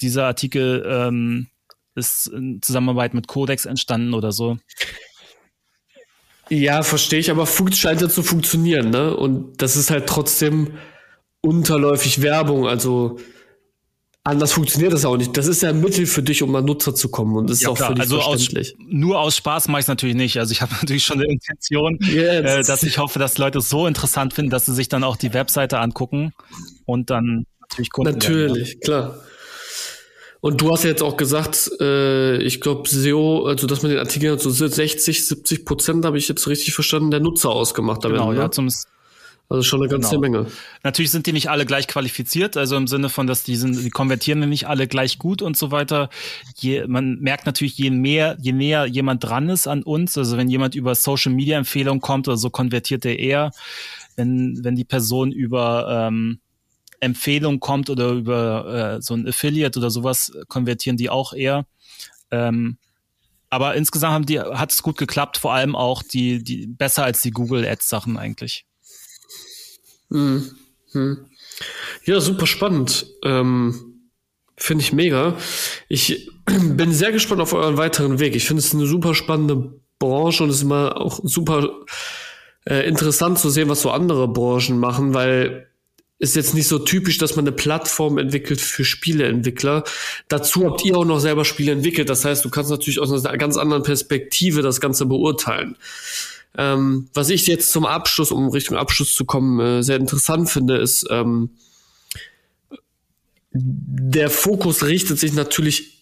[0.00, 1.48] dieser Artikel ähm,
[1.94, 4.58] ist in Zusammenarbeit mit Codex entstanden oder so.
[6.50, 9.16] Ja, verstehe ich, aber scheint ja zu funktionieren, ne?
[9.16, 10.76] Und das ist halt trotzdem
[11.40, 13.18] unterläufig Werbung, also
[14.26, 15.36] Anders funktioniert das auch nicht.
[15.36, 17.68] Das ist ja ein Mittel für dich, um an Nutzer zu kommen und das ja,
[17.68, 17.88] ist auch klar.
[17.88, 18.74] völlig also verständlich.
[18.74, 20.38] Aus, nur aus Spaß mache ich es natürlich nicht.
[20.38, 23.86] Also ich habe natürlich schon eine Intention, äh, dass ich hoffe, dass Leute es so
[23.86, 26.32] interessant finden, dass sie sich dann auch die Webseite angucken
[26.86, 29.18] und dann natürlich Kunden Natürlich, werden, klar.
[30.40, 33.98] Und du hast ja jetzt auch gesagt, äh, ich glaube, SEO, also dass man den
[33.98, 38.02] Artikel so 60, 70 Prozent, habe ich jetzt richtig verstanden, der Nutzer ausgemacht.
[38.02, 38.38] Genau, ne?
[38.38, 38.68] ja, zum,
[39.48, 40.20] also schon eine ganze genau.
[40.20, 40.46] Menge.
[40.82, 43.90] Natürlich sind die nicht alle gleich qualifiziert, also im Sinne von, dass die sind, die
[43.90, 46.08] konvertieren nicht alle gleich gut und so weiter.
[46.56, 50.48] Je, man merkt natürlich, je mehr, je näher jemand dran ist an uns, also wenn
[50.48, 53.50] jemand über Social Media Empfehlungen kommt oder so, konvertiert er eher.
[54.16, 56.40] Wenn, wenn die Person über ähm,
[57.00, 61.66] Empfehlung kommt oder über äh, so ein Affiliate oder sowas, konvertieren die auch eher.
[62.30, 62.78] Ähm,
[63.50, 67.22] aber insgesamt haben die, hat es gut geklappt, vor allem auch die, die besser als
[67.22, 68.64] die Google Ads Sachen eigentlich.
[70.14, 71.26] Mhm.
[72.04, 73.06] Ja, super spannend.
[73.24, 74.00] Ähm,
[74.56, 75.36] finde ich mega.
[75.88, 78.36] Ich bin sehr gespannt auf euren weiteren Weg.
[78.36, 81.68] Ich finde es eine super spannende Branche und es ist immer auch super
[82.64, 85.68] äh, interessant zu sehen, was so andere Branchen machen, weil
[86.20, 89.84] ist jetzt nicht so typisch, dass man eine Plattform entwickelt für Spieleentwickler.
[90.28, 92.08] Dazu habt ihr auch noch selber Spiele entwickelt.
[92.08, 95.76] Das heißt, du kannst natürlich aus einer ganz anderen Perspektive das Ganze beurteilen.
[96.56, 100.76] Ähm, was ich jetzt zum Abschluss, um Richtung Abschluss zu kommen, äh, sehr interessant finde,
[100.76, 101.50] ist, ähm,
[103.52, 105.94] der Fokus richtet sich natürlich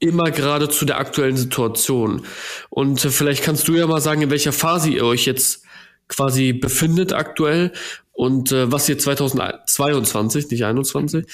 [0.00, 2.22] immer gerade zu der aktuellen Situation.
[2.70, 5.62] Und äh, vielleicht kannst du ja mal sagen, in welcher Phase ihr euch jetzt
[6.08, 7.72] quasi befindet aktuell
[8.12, 11.26] und äh, was ihr 2022, nicht 21,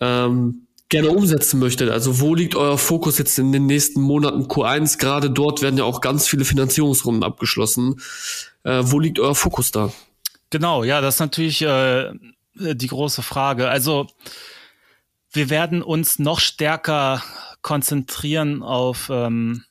[0.00, 1.90] ähm, gerne umsetzen möchtet.
[1.90, 4.98] Also wo liegt euer Fokus jetzt in den nächsten Monaten Q1?
[4.98, 8.00] Gerade dort werden ja auch ganz viele Finanzierungsrunden abgeschlossen.
[8.62, 9.92] Äh, wo liegt euer Fokus da?
[10.50, 12.12] Genau, ja, das ist natürlich äh,
[12.54, 13.68] die große Frage.
[13.68, 14.06] Also
[15.32, 17.22] wir werden uns noch stärker
[17.62, 19.64] konzentrieren auf ähm,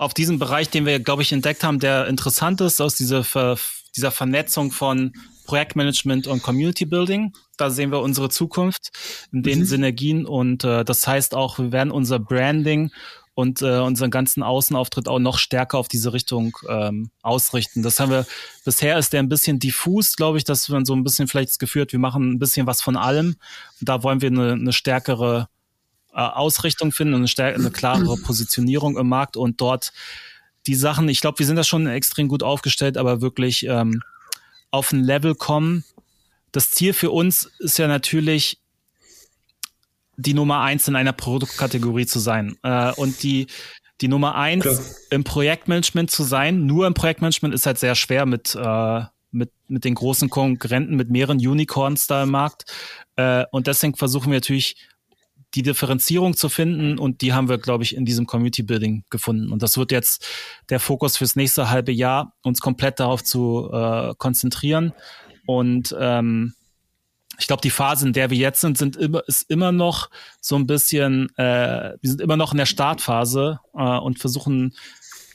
[0.00, 3.58] auf diesen Bereich, den wir, glaube ich, entdeckt haben, der interessant ist aus dieser, Ver
[3.94, 5.12] dieser Vernetzung von
[5.50, 7.32] Projektmanagement und Community Building.
[7.56, 8.92] Da sehen wir unsere Zukunft
[9.32, 9.64] in den mhm.
[9.64, 12.92] Synergien und äh, das heißt auch, wir werden unser Branding
[13.34, 17.82] und äh, unseren ganzen Außenauftritt auch noch stärker auf diese Richtung ähm, ausrichten.
[17.82, 18.26] Das haben wir,
[18.64, 21.58] bisher ist der ein bisschen diffus, glaube ich, dass man so ein bisschen vielleicht das
[21.58, 23.34] Gefühl hat, wir machen ein bisschen was von allem.
[23.80, 25.48] Und da wollen wir eine, eine stärkere
[26.14, 29.92] äh, Ausrichtung finden und eine, stärk eine klarere Positionierung im Markt und dort
[30.68, 34.00] die Sachen, ich glaube, wir sind da schon extrem gut aufgestellt, aber wirklich ähm,
[34.70, 35.84] auf ein Level kommen.
[36.52, 38.58] Das Ziel für uns ist ja natürlich,
[40.16, 42.56] die Nummer eins in einer Produktkategorie zu sein.
[42.62, 43.46] Äh, und die,
[44.00, 44.80] die Nummer eins Klar.
[45.10, 49.84] im Projektmanagement zu sein, nur im Projektmanagement ist halt sehr schwer mit, äh, mit, mit
[49.84, 52.64] den großen Konkurrenten, mit mehreren Unicorns da im Markt.
[53.16, 54.76] Äh, und deswegen versuchen wir natürlich,
[55.54, 59.52] die Differenzierung zu finden und die haben wir, glaube ich, in diesem Community Building gefunden.
[59.52, 60.26] Und das wird jetzt
[60.68, 64.92] der Fokus fürs nächste halbe Jahr, uns komplett darauf zu äh, konzentrieren
[65.46, 66.54] und ähm,
[67.40, 70.56] ich glaube, die Phase, in der wir jetzt sind, sind immer, ist immer noch so
[70.56, 74.76] ein bisschen, äh, wir sind immer noch in der Startphase äh, und versuchen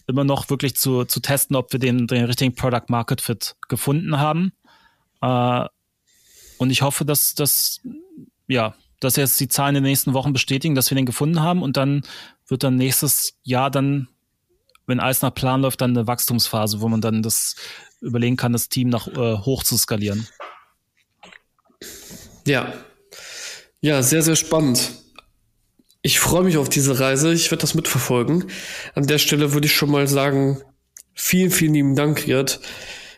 [0.08, 4.20] immer noch wirklich zu, zu testen, ob wir den, den richtigen Product Market Fit gefunden
[4.20, 4.54] haben.
[5.22, 5.66] Äh,
[6.60, 7.82] und ich hoffe, dass, dass,
[8.48, 8.76] ja,
[9.06, 11.78] dass jetzt die Zahlen in den nächsten Wochen bestätigen, dass wir den gefunden haben und
[11.78, 12.02] dann
[12.48, 14.10] wird dann nächstes Jahr dann,
[14.88, 17.56] wenn alles nach Plan läuft, dann eine Wachstumsphase, wo man dann das
[18.02, 20.28] überlegen kann, das Team nach äh, hoch zu skalieren.
[22.46, 22.74] Ja.
[23.82, 24.92] Ja, sehr, sehr spannend.
[26.02, 27.34] Ich freue mich auf diese Reise.
[27.34, 28.46] Ich werde das mitverfolgen.
[28.94, 30.62] An der Stelle würde ich schon mal sagen,
[31.14, 32.60] vielen, vielen lieben Dank, Riad,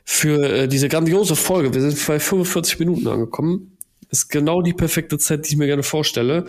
[0.05, 1.73] für äh, diese grandiose Folge.
[1.73, 3.76] Wir sind bei 45 Minuten angekommen.
[4.09, 6.45] Ist genau die perfekte Zeit, die ich mir gerne vorstelle.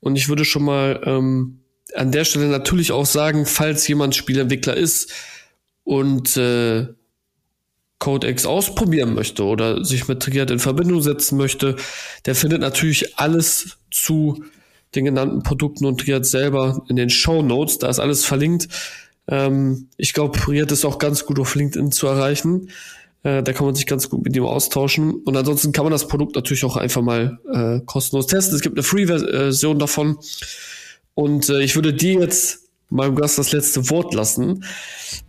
[0.00, 1.60] Und ich würde schon mal ähm,
[1.94, 5.12] an der Stelle natürlich auch sagen, falls jemand Spielentwickler ist
[5.84, 6.88] und äh,
[7.98, 11.76] Codex ausprobieren möchte oder sich mit Triad in Verbindung setzen möchte,
[12.26, 14.44] der findet natürlich alles zu
[14.94, 17.78] den genannten Produkten und Triad selber in den Show Notes.
[17.78, 18.68] Da ist alles verlinkt.
[19.28, 22.70] Ähm, ich glaube, Triad ist auch ganz gut auf LinkedIn zu erreichen.
[23.24, 25.14] Äh, da kann man sich ganz gut mit ihm austauschen.
[25.24, 28.54] Und ansonsten kann man das Produkt natürlich auch einfach mal äh, kostenlos testen.
[28.54, 30.18] Es gibt eine Free-Version davon.
[31.14, 32.60] Und äh, ich würde dir jetzt
[32.90, 34.64] meinem Gast das letzte Wort lassen.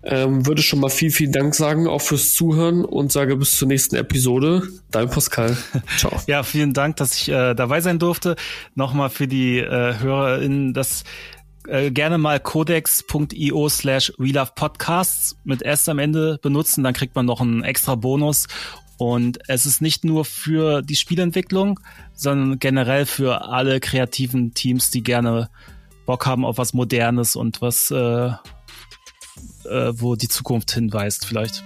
[0.04, 3.68] Ähm, würde schon mal vielen, vielen Dank sagen, auch fürs Zuhören und sage bis zur
[3.68, 4.64] nächsten Episode.
[4.92, 5.58] Dein Pascal.
[5.98, 6.22] Ciao.
[6.28, 8.36] ja, vielen Dank, dass ich äh, dabei sein durfte.
[8.76, 11.04] Nochmal für die äh, HörerInnen, das
[11.68, 14.14] äh, gerne mal codex.io slash
[14.56, 18.48] Podcasts mit S am Ende benutzen, dann kriegt man noch einen extra Bonus.
[18.98, 21.80] Und es ist nicht nur für die Spielentwicklung,
[22.14, 25.50] sondern generell für alle kreativen Teams, die gerne
[26.06, 28.34] Bock haben auf was Modernes und was, äh, äh,
[29.94, 31.64] wo die Zukunft hinweist, vielleicht.